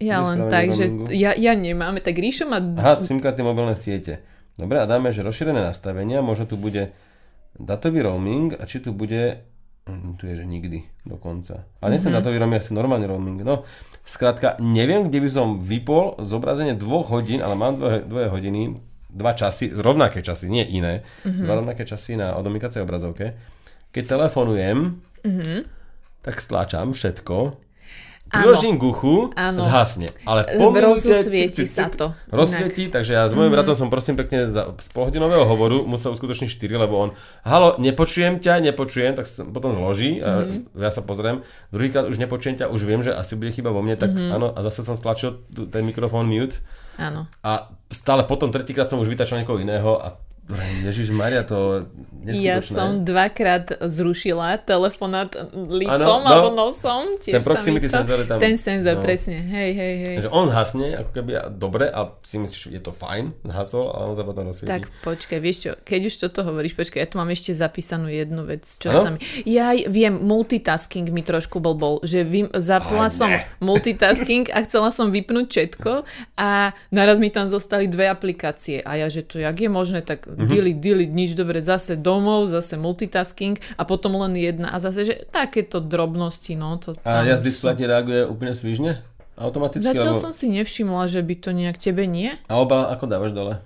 [0.01, 2.57] Ja Kde len tak, že ja, ja nemám, tak Ríšo má...
[2.57, 4.23] Aha, SIM karty mobilné siete.
[4.57, 6.89] Dobre, a dáme, že rozšírené nastavenia, možno tu bude
[7.53, 9.43] datový roaming a či tu bude
[10.15, 11.63] tu je, že nikdy dokonca.
[11.79, 12.17] Ale nechcem Mhm.
[12.17, 13.39] datový roaming, asi normálny roaming.
[13.41, 13.63] No,
[14.03, 18.73] skrátka, neviem, kde by som vypol zobrazenie dvoch hodín, ale mám dve, dve hodiny,
[19.07, 21.43] dva časy, rovnaké časy, nie iné, Mhm.
[21.43, 23.33] dva rovnaké časy na odomykacej obrazovke.
[23.89, 25.57] Keď telefonujem, Mhm.
[26.21, 27.57] tak stláčam všetko,
[28.29, 30.07] priložím k uchu, zhasne.
[30.23, 31.09] Ale po minúte...
[31.09, 32.13] Rozosvieti sa to.
[32.29, 36.49] Rozsvietí, takže ja s mojím bratom som prosím pekne za, z polhodinového hovoru musel uskutočniť
[36.49, 37.09] 4, lebo on,
[37.43, 40.45] halo, nepočujem ťa, nepočujem, tak sa potom zloží a
[40.77, 41.41] ja sa pozriem.
[41.73, 44.59] Druhýkrát už nepočujem ťa, už viem, že asi bude chyba vo mne, tak áno, a
[44.63, 46.61] zase som stlačil ten mikrofón mute
[46.99, 47.25] Áno.
[47.41, 50.19] a stále potom tretíkrát som už vytačil niekoho iného a
[50.81, 51.85] Ježiš Maria, to
[52.19, 52.73] Ja neskutočné.
[52.73, 56.25] som dvakrát zrušila telefonát lícom Áno, no.
[56.25, 57.15] alebo nosom.
[57.15, 57.95] Tiež Ten proximity to...
[57.95, 58.37] senzor je tam.
[58.37, 59.01] Ten senzor, No.
[59.01, 59.39] presne.
[59.39, 60.15] Hej, hej, hej.
[60.17, 63.87] Takže on zhasne, ako keby a dobre a si myslíš, že je to fajn, zhasol,
[63.87, 64.67] ale on sa potom rozsvietí.
[64.69, 68.41] Tak počkaj, vieš čo, keď už toto hovoríš, počkaj, ja tu mám ešte zapísanú jednu
[68.43, 68.99] vec, čo Áno?
[68.99, 69.19] sa mi...
[69.45, 73.45] Ja viem, multitasking mi trošku bol bol, že vy, zapla Aj, som ne.
[73.63, 76.03] multitasking a chcela som vypnúť všetko
[76.35, 76.49] a
[76.89, 80.25] naraz mi tam zostali dve aplikácie a ja, že to jak je možné, tak.
[80.39, 80.49] Mm-hmm.
[80.49, 85.15] delete, delete, nič dobre, zase domov, zase multitasking a potom len jedna a zase, že
[85.27, 87.67] takéto drobnosti, no to A jazdy sú.
[87.67, 89.03] splatne reaguje úplne svižne?
[89.39, 89.87] Automaticky?
[89.87, 90.23] Zatiaľ Lebo...
[90.23, 92.35] som si nevšimla, že by to nejak tebe nie.
[92.51, 93.59] A oba ako dávaš dole?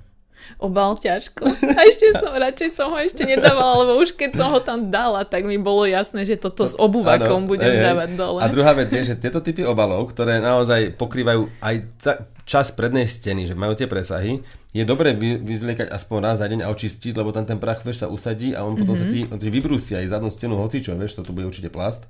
[0.57, 1.43] Obal ťažko.
[1.45, 5.23] A ešte som, radšej som ho ešte nedávala, lebo už keď som ho tam dala,
[5.23, 7.83] tak mi bolo jasné, že toto s obúvakom Áno, budem hej.
[7.83, 8.39] dávať dole.
[8.39, 12.13] A druhá vec je, že tieto typy obalov, ktoré naozaj pokrývajú aj ta,
[12.43, 14.39] čas prednej steny, že majú tie presahy,
[14.69, 18.01] je dobré vy, vyzliekať aspoň raz za deň a očistiť, lebo tam ten prach vieš,
[18.01, 19.03] sa usadí a on potom Mhm.
[19.03, 19.21] mm-hmm.
[19.21, 22.03] sa ti, on ti vybrúsi aj zadnú stenu hocičo, vieš, toto bude určite plast.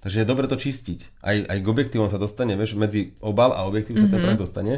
[0.00, 1.20] Takže je dobre to čistiť.
[1.20, 4.10] Aj, aj k objektívom sa dostane, vieš, medzi obal a objektív sa Mhm.
[4.10, 4.74] ten prach dostane.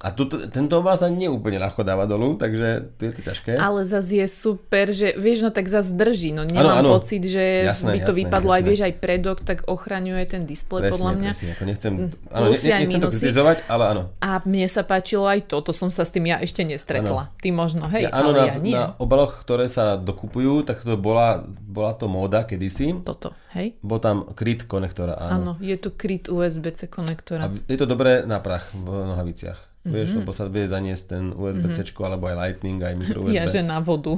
[0.00, 3.52] A tuto, tento obal sa neúplne ľahko dáva dolu, takže tu je to ťažké.
[3.54, 6.32] Ale zase je super, že vieš, no tak zase drží.
[6.32, 6.90] No nemám Áno, áno.
[6.96, 8.68] pocit, že Jasné, by to jasné, vypadlo aj, jasné.
[8.70, 11.30] vieš, aj predok, tak ochraňuje ten displej presne, podľa mňa.
[11.30, 11.92] presne, ako nechcem,
[12.26, 14.02] áno, plusy ne, aj nechcem to kritizovať, ale áno.
[14.18, 17.28] A mne sa páčilo aj to, to som sa s tým ja ešte nestretla.
[17.36, 18.72] Ty možno, hej, Ja, áno, ale na, ja nie.
[18.72, 22.96] na obaloch, ktoré sa dokupujú, tak to bola, bola to móda kedysi.
[23.04, 23.76] Toto, hej?
[23.80, 25.30] Bol tam kryt konektora, áno.
[25.30, 27.52] Áno, je tu kryt USB-C A konektora.
[27.52, 29.68] je to dobré na prach v nohaviciach.
[29.80, 29.90] Mhm.
[29.90, 33.32] Vieš, lebo sa vie zaniesť ten USB-C, alebo aj Lightning, aj micro USB.
[33.32, 34.12] Ja, že na vodu.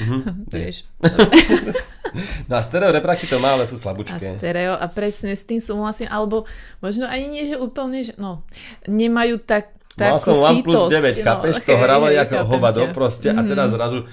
[0.54, 0.86] vieš.
[2.44, 4.34] No a stereo repráky to má, ale sú A slabúčké.
[4.34, 6.42] stereo a presne s tým súhlasím, alebo
[6.80, 8.42] možno ani nie, že úplne, že no,
[8.84, 11.22] nemajú tak, Mal takú som OnePlus sítosť.
[11.22, 13.46] 9, chápeš, to hej, hralo hej, ako hovado proste a Mhm.
[13.46, 14.10] teraz zrazu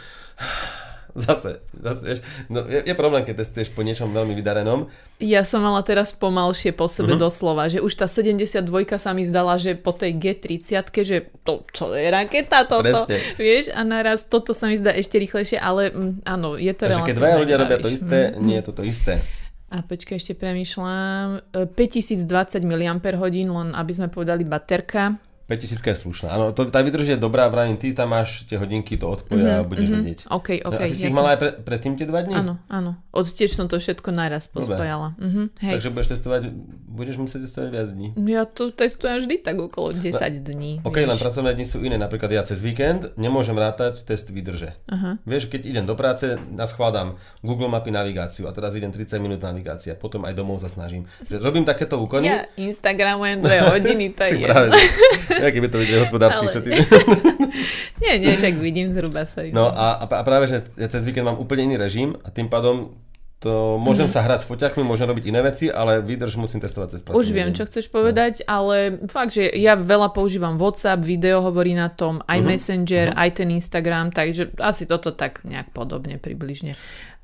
[1.26, 4.86] zase, zase, vieš, no je, je problém, keď testuješ po niečom veľmi vydarenom.
[5.18, 7.20] Ja som mala teraz pomalšie po sebe Mhm.
[7.20, 8.61] doslova, že už tá 72
[8.95, 13.18] sa mi zdala, že po tej G30, že to, to je raketa toto, Presne.
[13.36, 17.01] vieš, a naraz toto sa mi zdá ešte rýchlejšie, ale mm, áno, je to Takže
[17.03, 18.39] keď relatívne, dvaja ľudia robia to isté, Mhm.
[18.39, 19.13] nie je to to isté.
[19.68, 21.43] A počkaj, ešte premýšľam.
[21.51, 22.80] E, 5020 mAh,
[23.43, 25.20] len aby sme povedali baterka.
[25.47, 26.27] 5000 je slušná.
[26.29, 29.63] Áno, to, tá vydrž je dobrá, vravím, ty tam máš tie hodinky, to odpoja a
[29.63, 30.17] budeš vedieť.
[30.27, 32.35] OK, OK, No, a ty si ich mala aj pre, predtým tie dva dní?
[32.35, 32.99] Áno, áno.
[33.09, 35.15] Od tiež som to všetko naraz pospájala.
[35.15, 35.73] Mhm, hej.
[35.73, 36.41] Takže budeš testovať,
[36.85, 38.07] budeš musieť testovať viac dní.
[38.27, 40.11] Ja to testujem vždy tak okolo 10
[40.43, 40.83] dní.
[40.83, 41.09] OK, vieš.
[41.09, 41.95] len pracovné dni sú iné.
[41.95, 44.75] Napríklad ja cez víkend nemôžem rátať test výdrže.
[44.91, 45.15] Aha.
[45.23, 49.95] Vieš, keď idem do práce, naschvádam Google mapy navigáciu a teraz idem 30 minút navigácia,
[49.95, 51.07] potom aj domov sa snažím.
[51.31, 52.27] Robím takéto úkony.
[52.27, 54.43] Ja Instagramujem dve hodiny, to je.
[55.43, 56.71] ja keby to videl hospodársky, Ale- čo ty.
[57.97, 59.41] Nie, nie, však vidím zhruba sa.
[59.49, 62.93] No a, a práve, že ja cez víkend mám úplne iný režim a tým pádom
[63.38, 64.17] to môžem mm-hmm.
[64.17, 67.29] sa hrať s foťakmi, môžem robiť iné veci, ale výdrž musím testovať cez pracovný Už
[67.29, 67.57] viem, deň.
[67.57, 72.38] čo chceš povedať, ale fakt, že ja veľa používam WhatsApp, video hovorí na tom, aj
[72.41, 72.47] Mhm.
[72.49, 76.73] Messenger, aj ten Instagram, takže asi toto tak nejak podobne približne.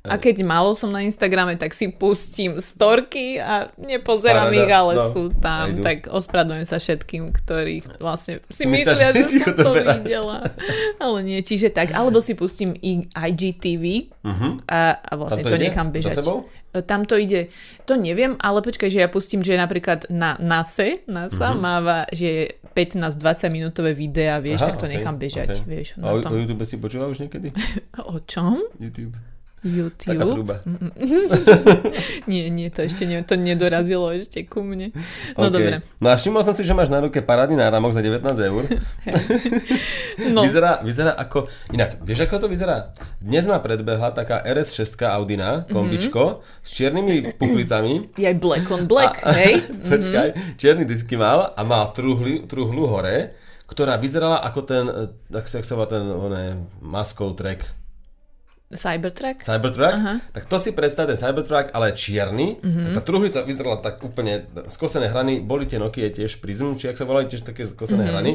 [0.03, 0.11] E.
[0.11, 4.93] A keď málo som na Instagrame, tak si pustím storky a nepozerám Paráda, ich, ale
[4.93, 5.79] no, sú tam.
[5.79, 10.03] Tak ospravedlňujem sa všetkým, ktorí vlastne si myslia, že som to beráš.
[10.03, 10.51] videla.
[10.99, 11.91] Ale nie, čiže tak.
[11.91, 14.47] Alebo si pustím IGTV Mhm.
[14.65, 16.15] a, a vlastne Tam to to, nechám Za bežať.
[16.15, 16.37] sebou?
[16.69, 17.47] E, Tam to ide,
[17.83, 21.57] to neviem, ale počkaj, že ja pustím, že napríklad na NASA, NASA Mhm.
[21.57, 22.43] máva, že je
[22.73, 25.63] 15-20 minútové videa, vieš, tak to okej, nechám bežať, okej.
[25.63, 25.87] vieš.
[25.97, 26.33] A o, o.
[26.33, 27.55] YouTube si počula už niekedy?
[28.03, 28.59] O čom?
[28.77, 29.15] YouTube.
[29.63, 30.11] YouTube?
[30.11, 30.55] Taká truba.
[32.31, 34.91] Nie, nie, to ešte nie, to nedorazilo ešte ku mne.
[35.39, 35.55] No OK.
[35.55, 35.75] dobre.
[35.99, 38.63] No a všimol som si, že máš na ruke parádny náramok za 19 eur.
[40.29, 41.47] No, Vyzerá, vyzerá ako...
[41.73, 42.93] Inak, vieš ako to vyzerá?
[43.17, 48.13] Dnes ma predbehla taká RS6 Audina, kombičko, s čiernymi puchlicami.
[48.13, 49.63] je aj black on black, A- hej?
[49.89, 53.33] Počkaj, čierny disky mal a mal truhly, truhlu hore,
[53.65, 57.65] ktorá vyzerala ako ten, eh, tak sa sa ten oné, Maskov track,
[58.75, 59.45] Cybertrack?
[59.45, 60.13] Cybertruck, Aha.
[60.33, 62.59] tak to si predstav ten Cybertruck, ale čierny.
[62.59, 62.83] Mm-hmm.
[62.83, 66.97] Tak tá truhlica vyzerala tak úplne skosené hrany, boli tie Nokia tiež Prism, či ak
[66.97, 68.11] sa volali tiež také skosené mm-hmm.
[68.11, 68.33] hrany.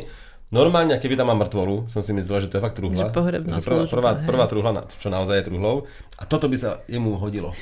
[0.48, 3.12] Normálne, keby tam má mŕtvolu, som si myslel, že to je fakt truhla.
[3.12, 5.84] Že prvá, služba, prvá, prvá truhla, čo naozaj je truhlou.
[6.16, 7.52] A toto by sa jemu hodilo.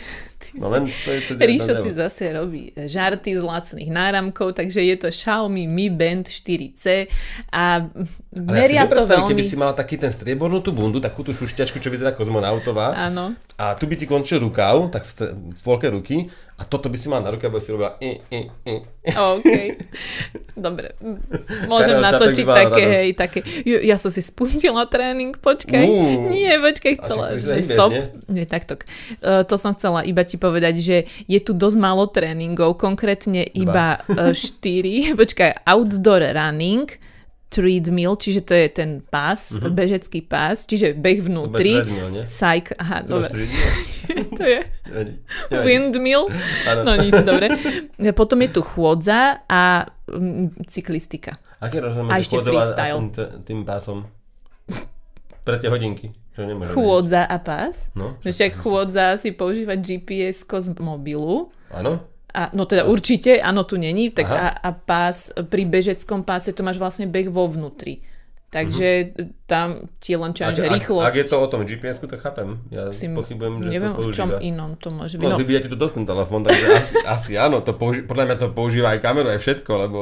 [0.57, 4.97] No len to je to Ríšo si zase robí žarty z lacných náramkov, takže je
[4.97, 7.09] to Xiaomi Mi Band 4C
[7.53, 7.89] a
[8.33, 9.33] meria ja to veľmi...
[9.33, 12.93] keby si mala taký ten striebornú tú bundu, takú tú šušťačku, čo vyzerá kozmonautová.
[12.95, 13.33] Áno.
[13.57, 16.29] A tu by ti končil rukav, tak v, stre- v polke ruky.
[16.57, 18.75] A toto by si mal na ruke, aby si robila i, i, i.
[19.13, 19.53] OK.
[20.57, 20.97] Dobre.
[21.69, 22.97] Môžem Karel natočiť také, radosť.
[22.97, 23.39] hej, také.
[23.45, 25.85] Jo, ja som si spustila tréning, počkaj.
[25.85, 26.33] Ú.
[26.33, 27.37] Nie, počkaj, chcela.
[27.37, 27.93] Že stop.
[27.93, 28.05] nie?
[28.33, 28.81] Nie, takto.
[29.21, 34.01] Uh, to som chcela iba ti povedať, že je tu dosť málo tréningov, konkrétne iba
[34.07, 34.37] 4.
[35.21, 36.89] počkaj, outdoor running,
[37.47, 39.71] treadmill, čiže to je ten pás, uh-huh.
[39.71, 41.79] bežecký pás, čiže beh vnútri.
[42.27, 43.47] Cycle, aha, To dobre.
[44.39, 44.61] to je
[45.63, 46.29] windmill.
[46.85, 47.49] No nič, dobre.
[48.13, 51.39] Potom je tu chôdza a mm, cyklistika.
[51.57, 53.09] Aký je rozdiel A ešte a, tým,
[53.47, 54.05] tým pásom?
[55.47, 56.11] Pre tie hodinky.
[56.35, 57.87] Čo nemôžem Chôdza a pás.
[57.95, 61.55] No, No však chôdza si používať GPS z mobilu.
[61.71, 62.03] Áno?
[62.29, 64.11] A, no teda určite, áno, tu není.
[64.11, 64.37] Tak Aha.
[64.37, 68.03] a, a pás, pri bežeckom páse to máš vlastne beh vo vnútri.
[68.47, 69.13] Takže
[69.45, 71.03] tam ti len čo že rýchlosť.
[71.05, 72.63] ak je to o tom GPS-ku, to chápem.
[72.71, 74.41] Ja si, pochybujem, že neviem, to v čom používa.
[74.41, 75.25] inom to môže byť.
[75.25, 78.37] No, No, vybíjate tu dosť ten telefón, takže asi, asi áno, to použi- podľa mňa
[78.39, 79.99] to používa aj kameru, aj všetko, lebo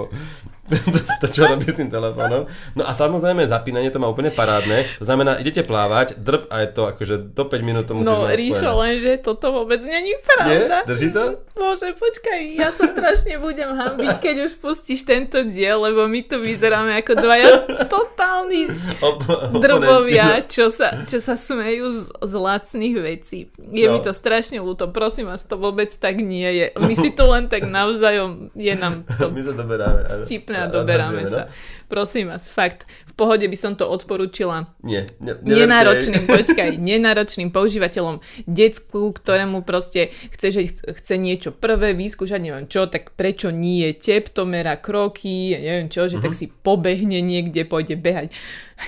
[0.95, 2.45] to, to, čo robí s tým telefónom.
[2.73, 6.69] No a samozrejme zapínanie to má úplne parádne, to znamená, idete plávať, drb a je
[6.71, 8.81] to akože do 5 minút to musíš no Ríšo, odpojené.
[8.83, 10.25] lenže toto vôbec není Nie?
[10.25, 10.77] pravda.
[10.85, 11.23] Drží to?
[11.53, 16.37] Bože, počkaj, ja sa strašne budem hambiť, keď už pustíš tento diel, lebo my tu
[16.37, 17.49] vyzeráme ako dvaja
[17.87, 23.39] totálni Op- drbovia, čo sa, čo sa smejú z, z lacných vecí.
[23.71, 23.93] Je No.
[23.93, 26.67] mi to strašne ľúto, prosím vás, to vôbec tak nie je.
[26.75, 30.25] My si to len tak navzájom, je nám to My sa doberáme.
[30.57, 31.53] A doberáme nadhadzujeme, sa.
[31.85, 34.73] Prosím vás, fakt, v pohode by som to odporúčila No?
[34.83, 41.93] Nie, ne, nenáročným, počkaj, nenáročným používateľom, decku, ktorému proste chce, že ch- chce niečo prvé
[41.93, 46.23] vyskúšať, neviem čo, tak prečo nie, teptomera, kroky, ja neviem čo, že Mhm.
[46.23, 48.33] tak si pobehne niekde, pôjde behať.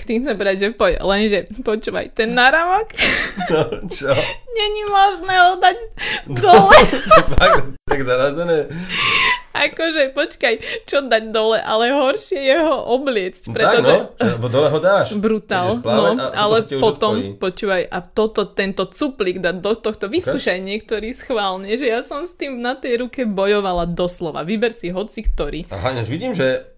[0.02, 2.90] Tým chcem povedať, že poď, lenže počúvaj, ten náramok
[3.46, 4.10] No, čo?
[4.56, 5.76] není možné ho dať
[6.28, 6.78] dole.
[7.34, 8.66] Fakt, tak zarazené.
[9.64, 10.54] Akože, počkaj,
[10.84, 13.94] čo dať dole, ale horšie je ho obliecť, No pretože...
[13.96, 15.16] Tak no, lebo dole ho dáš.
[15.24, 17.40] Brutál, plávať no, ale potom, odpojí.
[17.40, 22.36] počúvaj, a toto, tento cuplík dať do tohto, vyskúšaj niektorý schválne, že ja som s
[22.36, 25.66] tým na tej ruke bojovala doslova, vyber si hoci ktorý.
[25.72, 26.75] Aha, vidím, že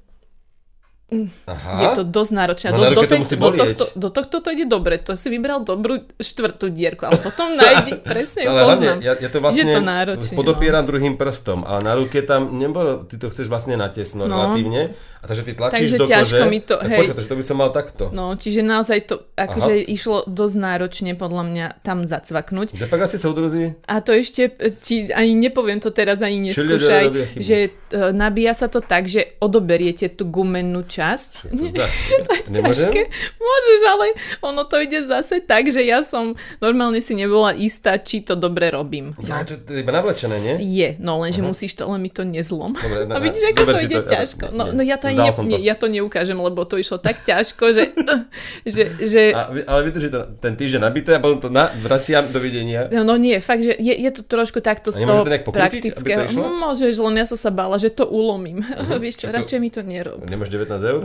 [1.47, 1.73] Aha.
[1.79, 2.69] Je to dosť náročné.
[2.69, 5.01] No, ruke to tej- musí do, tohto, do tohto to ide dobre.
[5.01, 8.99] To si vybral dobrú štvrtú dierku, ale potom nájdi, presne ju Ale hlavne, poznám.
[9.01, 13.03] ja, ja to vlastne Je to náročne, podopieram druhým prstom, ale na ruke tam nebolo,
[13.03, 14.37] ty to chceš vlastne natesno No.
[14.37, 16.99] relatívne, a takže ty tlačíš Takže do ťažko kože, mi to- tak hej.
[16.99, 18.05] počkaj, takže to by som mal takto.
[18.11, 22.77] No, čiže naozaj to akože išlo dosť náročne podľa mňa tam zacvaknúť.
[22.77, 27.05] Depak asi soudruzí, A to ešte e, ti ani nepoviem to teraz ani neskúšaj,
[27.35, 27.69] že e,
[28.13, 31.31] nabíja sa to tak, že odoberiete tú gumennú časť.
[32.55, 32.91] Nemôžem?
[32.91, 33.03] Ťažké.
[33.39, 34.07] Môžeš, ale
[34.43, 38.75] ono to ide zase tak, že ja som normálne si nebola istá, či to dobre
[38.75, 39.15] robím.
[39.23, 40.55] Ja, to, to je iba navlečené, nie?
[40.67, 42.75] Je, no lenže musíš to, len mi to nezlom.
[42.75, 44.45] Dobre, na- a vidíš, na- ako to ide to, ťažko.
[44.51, 45.43] No, no ja to ne, to.
[45.63, 47.85] ja to neukážem, lebo to išlo tak ťažko, že,
[48.75, 52.91] že, že A, ale vydrží to ten týždeň nabité a potom to na, vraciam dovidenia.
[52.91, 56.27] No, no nie, fakt, že je, je to trošku takto z toho to to praktického.
[56.35, 58.65] Môžeš, len ja som sa bála, že to ulomím.
[59.03, 60.25] Vieš čo, to- radšej mi to nerob.
[60.25, 61.03] Nemáš 19 eur?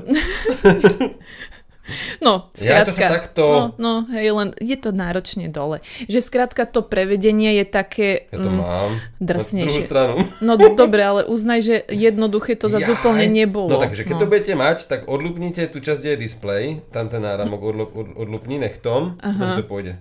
[2.24, 2.96] No, Ja, to skrátka.
[2.96, 5.84] sa takto- No, no, hej, len je to náročne dole.
[6.08, 8.32] Že skrátka to prevedenie je také...
[8.32, 8.92] Ja to mm, mám.
[9.20, 9.84] drsnejšie.
[9.84, 10.16] Na stranu.
[10.40, 13.04] No dobre, ale uznaj, že jednoduché to zase Jaj.
[13.04, 13.68] úplne nebolo.
[13.68, 16.64] No takže keď to budete mať, tak odlúpnite tú časť, kde je display,
[16.96, 17.60] tam ten náramok
[18.16, 20.00] odlúpni nechtom, potom to pôjde.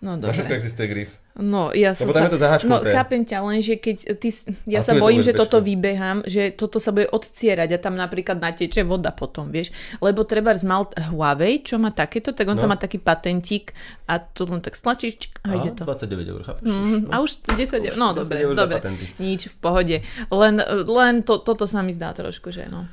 [0.00, 0.60] No Na všetko dobre.
[0.64, 1.10] existuje grif.
[1.36, 2.24] No, ja som sa...
[2.24, 2.72] to zaháčknuté.
[2.72, 4.32] No, chápem ťa, len že keď ty...
[4.64, 7.78] Ja A sa je to bojím, že toto vybehám, že toto sa bude odcierať a
[7.78, 9.76] tam napríklad nateče voda potom, vieš.
[10.00, 12.64] Lebo treba mal Huawei, čo má takéto, tak on No.
[12.64, 13.76] tam má taký patentík
[14.08, 15.84] a to len tak stlačíš a ide to.
[15.84, 16.64] 29 eur, chápeš?
[16.64, 19.96] Mm, a už 10 eur, no 10 dobre, dobre, nič, v pohode.
[20.32, 20.54] Len,
[20.88, 22.88] len to, toto sa mi zdá trošku, že no.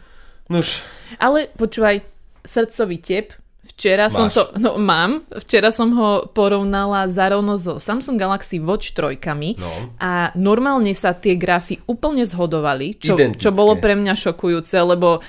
[0.51, 0.83] Nuž,
[1.23, 2.03] Ale počúvaj,
[2.43, 3.31] srdcový tep,
[3.67, 4.35] včera som Máš.
[4.35, 9.93] to, no mám, včera som ho porovnala zarovno so Samsung Galaxy Watch trojkami No.
[9.97, 13.41] a normálne sa tie grafy úplne zhodovali, čo, Identické.
[13.43, 15.19] čo bolo pre mňa šokujúce, lebo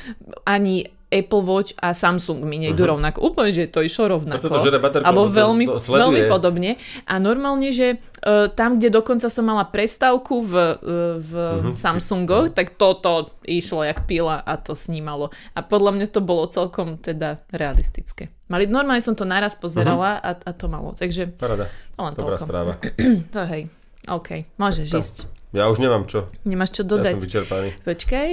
[0.45, 3.01] ani Apple Watch a Samsung mi nejdu uh-huh.
[3.01, 3.33] rovnako.
[3.33, 4.45] Úplne, že to išlo rovnako.
[4.45, 6.01] Preto to žere baterku, alebo lebo to- veľmi, to sleduje.
[6.05, 6.71] veľmi podobne.
[7.09, 11.73] A normálne, že uh, tam, kde dokonca som mala prestávku v, uh, v uh-huh.
[11.73, 15.33] Samsungoch, tak toto išlo jak pila a to snímalo.
[15.57, 18.29] A podľa mňa to bolo celkom teda realistické.
[18.53, 20.45] Mali, normálne som to naraz pozerala uh-huh.
[20.45, 20.93] a, a to malo.
[20.93, 21.73] Takže paráda.
[21.97, 22.45] to len Dobrá toľko.
[22.45, 22.73] správa.
[23.35, 23.73] To hej.
[24.09, 24.29] OK,
[24.61, 25.01] môžeš To.
[25.01, 25.17] ísť.
[25.49, 26.29] Ja už nemám čo.
[26.45, 27.13] Nemáš čo Ja som dodať.
[27.25, 27.69] vyčerpaný.
[27.81, 28.31] Počkaj.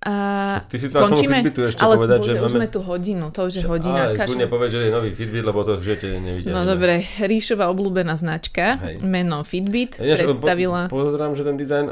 [0.00, 0.14] A
[0.62, 1.42] Ty si tomu končíme?
[1.42, 4.02] Fitbitu ešte Ale povedať, bože, že máme- sme tu hodinu, to už je hodina.
[4.08, 4.24] Kašľa.
[4.24, 6.50] kľudne povedz, že je nový Fitbit, lebo to v živote nevidím.
[6.50, 9.02] No dobre, Ríšová obľúbená značka, Hej.
[9.02, 10.86] meno Fitbit, Ináč, predstavila...
[10.86, 11.86] Po, pozerám, že ten dizajn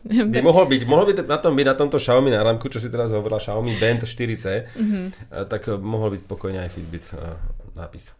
[0.30, 3.10] by mohol byť, mohol by na tom byť na tomto Xiaomi náramku, čo si teraz
[3.10, 5.00] hovorila, Xiaomi Band 4C, Mhm.
[5.28, 7.34] a tak eh, mohol byť pokojne aj Fitbit eh,
[7.74, 8.14] nápis.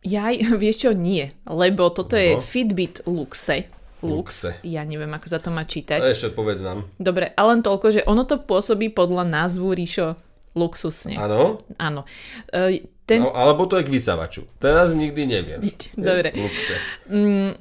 [0.00, 2.42] Jaj, vieš čo, nie, lebo toto je No.
[2.42, 3.64] Fitbit Luxe.
[4.00, 4.14] Lux.
[4.46, 4.50] Luxe.
[4.62, 5.98] Ja neviem, ako sa to má A čítať.
[6.04, 6.86] ešte povedz nám.
[6.96, 10.14] Dobre, ale len toľko, že ono to pôsobí podľa názvu Ríšo
[10.54, 11.14] luxusne.
[11.14, 11.62] Áno?
[11.76, 12.02] Áno.
[12.50, 14.46] E, ten, No, alebo to je k vysavaču.
[14.58, 15.60] Teraz nikdy neviem.
[15.98, 16.34] Dobre.
[16.34, 16.74] Luxe.
[17.06, 17.52] mm,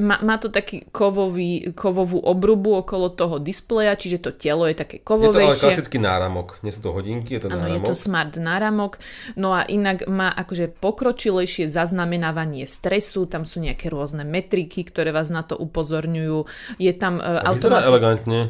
[0.00, 4.98] má, má to taký kovový, kovovú obrubu okolo toho displeja, čiže to telo je také
[4.98, 5.64] Je to ale kovovejšie.
[5.68, 6.58] klasický náramok.
[6.64, 8.98] Nie sú to hodinky, je to Áno, je to smart náramok.
[9.36, 15.28] No a inak má akože pokročilejšie zaznamenávanie stresu, tam sú nejaké rôzne metriky, ktoré vás
[15.28, 16.48] na to upozorňujú.
[16.80, 17.88] Je tam uh, automaticky...
[17.92, 18.40] elegantne.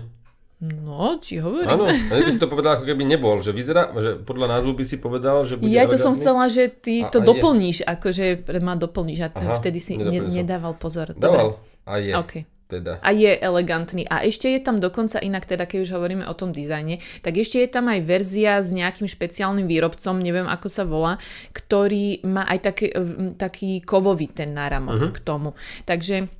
[0.60, 1.72] No, či hovorím?
[1.72, 4.84] Áno, a ty si to povedal, ako keby nebol, že vyzerá, že podľa názvu by
[4.84, 7.28] si povedal, že bude Ja to som chcela, že ty A- to a je.
[7.32, 11.16] doplníš, akože ma doplníš a Aha, vtedy si ne, nedával pozor.
[11.16, 11.56] Dával.
[11.88, 12.12] A je.
[12.12, 12.34] OK.
[12.70, 13.02] Teda.
[13.02, 14.06] A je elegantný.
[14.06, 17.58] A ešte je tam dokonca inak, teda keď už hovoríme o tom dizajne, tak ešte
[17.58, 21.18] je tam aj verzia s nejakým špeciálnym výrobcom, neviem ako sa volá,
[21.50, 22.86] ktorý má aj taký,
[23.34, 25.10] taký kovový ten náramok uh-huh.
[25.10, 25.58] k tomu.
[25.82, 26.30] Takže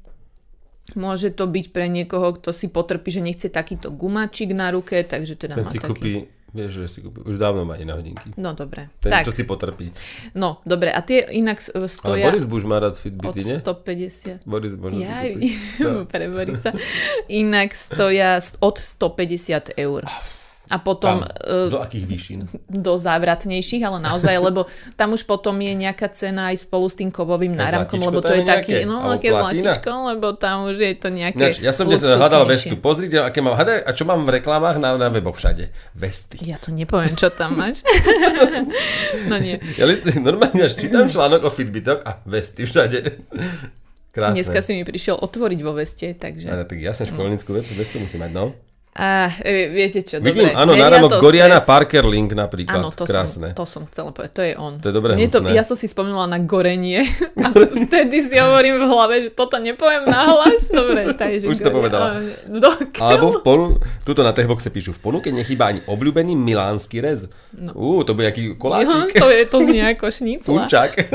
[0.94, 5.36] môže to byť pre niekoho, kto si potrpí, že nechce takýto gumačik na ruke, takže
[5.36, 5.88] teda Ten má si taký.
[5.88, 6.12] kúpi,
[6.50, 8.34] vieš, že si kúpi, už dávno má na hodinky.
[8.34, 8.90] No dobre.
[8.98, 9.94] Ten, tak, čo si potrpí.
[10.32, 10.88] no dobre.
[10.88, 13.56] A tie inak s- Ale stoja Boris Buš má rád Fitbity, nie?
[13.58, 14.42] 150.
[14.44, 15.48] Boris možno si Ja, kúpi.
[15.78, 16.04] No.
[16.04, 16.70] pre Borisa.
[17.26, 20.02] Inak stoja od 150 eur.
[20.70, 21.66] A potom Kam?
[21.66, 22.40] e, Do akých výšin?
[22.86, 27.10] do závratnejších, ale naozaj, lebo tam už potom je nejaká cena aj spolu s tým
[27.10, 28.86] kovovým náramkom, lebo to tam je je taký, nejaké?
[28.86, 32.78] no aké zlatičko, lebo tam už je to nejaké Ináč, ja som dnes hľadal vestu.
[32.78, 33.58] Pozrite, aké mám.
[33.58, 35.74] Hľadaj, a čo mám v reklamách na, na weboch všade?
[35.98, 36.38] Vesty.
[36.46, 37.82] Ja to nepoviem, čo tam máš.
[39.30, 39.58] no nie.
[39.74, 43.18] Ja listujem, normálne až čítam článok o Fitbitoch a vesty všade.
[44.10, 44.42] Krásne.
[44.42, 46.50] Dneska si mi prišiel otvoriť vo veste, takže...
[46.50, 48.58] Ale tak ja som školnícku vec, vestu musím mať, no.
[49.00, 50.60] A e, viete čo, Vidím, dobre.
[50.60, 51.72] áno, náramok Goriana stres.
[51.72, 52.84] Parker Link napríklad.
[52.84, 53.56] Áno, to Krásne.
[53.56, 54.76] som, to som chcela povedať, to je on.
[54.76, 57.08] To je dobré Mne to, ja som si spomínala na gorenie
[57.48, 60.68] a vtedy si hovorím v hlave, že toto nepoviem nahlas.
[60.68, 62.20] Dobre, takže Už to povedala.
[62.44, 62.68] Do
[63.00, 63.64] Alebo v ponu...
[64.04, 67.24] Tuto na techboxe píšu, v ponuke nechýba ani obľúbený milánsky rez.
[67.56, 67.72] No.
[67.72, 69.16] Ú, to bude aký Jo, koláčik.
[69.16, 70.52] to, je, to znie ako šnicla.
[70.52, 71.08] Unčak.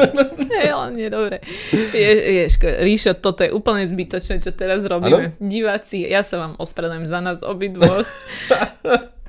[0.57, 1.37] Hej, ale nie, dobre.
[1.69, 5.37] Je, Ježko, Ríšo, toto je úplne zbytočné, čo teraz robíme.
[5.37, 7.37] Diváci, ja sa vám ospravedlňujem za nás
[7.75, 8.07] obidvoch.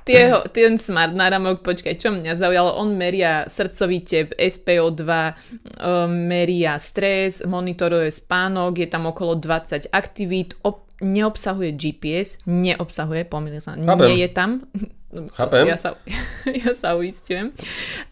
[0.06, 6.78] Tieho, ten smart náramok, počkaj, čo mňa zaujalo, on meria srdcový tep, SPO2, um, meria
[6.78, 14.06] stres, monitoruje spánok, je tam okolo 20 aktivít, ob, neobsahuje GPS, neobsahuje, pomýlil sa, Chápem.
[14.06, 14.50] nie je tam.
[15.42, 15.74] Chápem.
[15.74, 15.98] ja sa,
[16.62, 17.50] ja sa uistujem.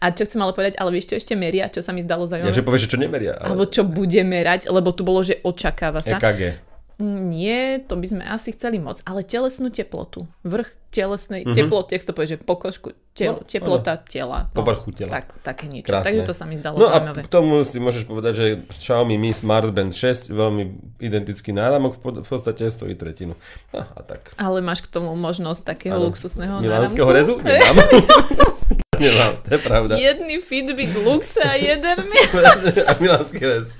[0.03, 2.35] A čo chcem ale povedať, ale vieš čo ešte meria, čo sa mi zdalo Ja,
[2.35, 2.59] zaujímavé?
[2.59, 3.39] že povieš, že čo nemeria.
[3.39, 3.55] Ale...
[3.55, 6.19] Alebo čo bude merať, lebo tu bolo, že očakáva sa.
[6.19, 6.74] EKG.
[6.97, 10.23] Mm, Nie, to by sme asi chceli moc, ale telesnú teplotu.
[10.41, 11.45] Vrch telesnej Mhm.
[11.45, 11.59] mm-hmm.
[11.59, 14.47] teploty, jak to povie, že pokožku, tel, No, teplota tela.
[14.47, 15.11] No, Povrchu tela.
[15.11, 15.91] Tak, také niečo.
[15.91, 16.07] Krásne.
[16.07, 17.19] Takže to sa mi zdalo No a zaujímavé.
[17.19, 20.63] k tomu si môžeš povedať, že Xiaomi Mi Smart Band 6, veľmi
[20.97, 23.35] identický náramok, v pod- v podstate stojí tretinu.
[23.69, 24.31] A, a tak.
[24.37, 26.07] Ale máš k tomu možnosť takého Áno.
[26.07, 27.11] luxusného Milánskeho náramku?
[27.11, 27.33] rezu?
[27.43, 27.75] Nemám.
[28.95, 29.93] Nemám, to je pravda.
[29.97, 32.19] Jedný Fitbit Lux a jeden mi
[32.87, 33.75] a milánsky rez.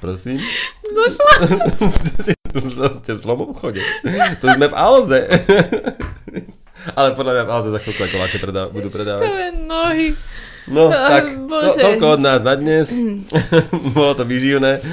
[0.00, 0.40] Prosím.
[0.90, 1.32] Zošla.
[2.20, 2.32] ste,
[2.98, 3.80] ste v zlom obchode.
[4.38, 5.20] Tu sme v Alze.
[6.94, 9.28] Ale podľa mňa v Alze za chvíľku aj koláče predá- budú predávať.
[9.28, 10.06] Prvé nohy.
[10.68, 12.92] No, Ach, tak, to, toľko od nás na dnes.
[13.96, 14.84] Bolo to vyživné.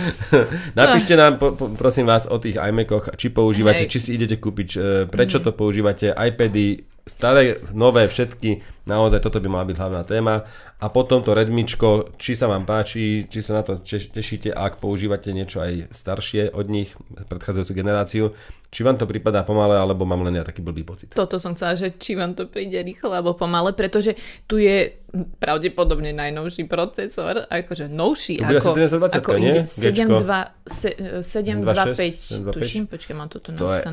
[0.72, 3.92] Napíšte nám, po, po, prosím vás, o tých iMacoch, či používate, Hej.
[3.92, 9.48] či si idete kúpiť, e, prečo to používate, iPady, staré, nové, všetky, naozaj toto by
[9.48, 10.36] mala byť hlavná téma.
[10.76, 14.78] A potom to Redmičko, či sa vám páči, či sa na to teš- tešíte, ak
[14.78, 16.92] používate niečo aj staršie od nich,
[17.30, 18.26] predchádzajúcu generáciu,
[18.68, 21.08] či vám to prípada pomalé, alebo mám len ja taký blbý pocit.
[21.10, 24.92] Toto som chcela, že či vám to príde rýchlo alebo pomale, pretože tu je
[25.40, 29.52] pravdepodobne najnovší procesor, akože novší bude ako, asi 720, ako nie?
[29.54, 30.20] ide Gčko.
[30.20, 33.84] 7.2, se- 7.2.5, 7.2.6, tuším, počkaj, mám to tu To je-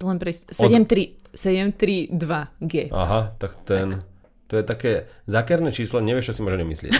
[0.00, 0.40] napísané.
[0.70, 1.10] Len pre...
[1.36, 2.74] 7.3, 7.3.2G.
[2.90, 4.00] Aha, tak ten...
[4.50, 6.90] To je také zákerné číslo, nevieš, čo si možno myslieť.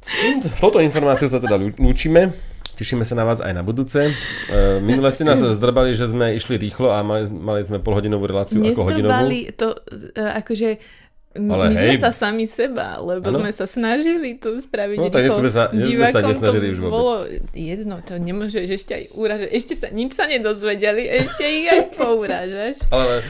[0.00, 2.32] S touto informáciou sa teda lú- lúčime.
[2.76, 4.12] Tešíme sa na vás aj na budúce.
[4.48, 8.60] E, Minule ste nás zdrbali, že sme išli rýchlo a mali, mali sme polhodinovú reláciu
[8.60, 9.32] ako hodinovú.
[9.56, 9.76] To,
[10.12, 10.68] e, akože
[11.38, 12.00] Ale my sme hej.
[12.00, 13.38] sa sami seba, lebo Áno.
[13.40, 14.96] sme sa snažili tu spraviť.
[14.96, 16.92] No, tak sme sa- sme sa nesnažili to už vôbec.
[16.92, 17.14] bolo
[17.52, 19.48] jedno, to nemôžeš ešte aj uražať.
[19.50, 22.82] Ešte sa nič sa nedozvedeli, ešte ich aj pourážaš.
[22.88, 23.20] Ale,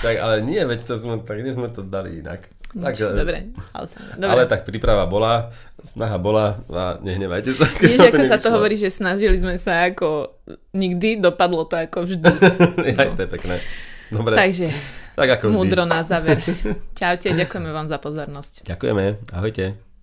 [0.00, 2.50] tak, ale nie, veď to sme, tak nie sme to dali inak.
[2.74, 3.38] Tak, e, dobre,
[3.70, 3.86] ale,
[4.18, 4.30] dobre.
[4.34, 7.70] ale tak príprava bola, snaha bola a nehnevajte sa.
[7.78, 10.34] Vieš, to ako sa to hovorí, že snažili sme sa ako
[10.74, 12.26] nikdy, dopadlo to ako vždy.
[12.98, 13.62] Aj, to je pekné.
[14.10, 14.68] Dobre, Takže
[15.14, 15.56] tak ako vždy.
[15.56, 16.42] múdro na záver.
[16.98, 18.66] Čaute, ďakujeme vám za pozornosť.
[18.66, 19.93] Ďakujeme, ahojte.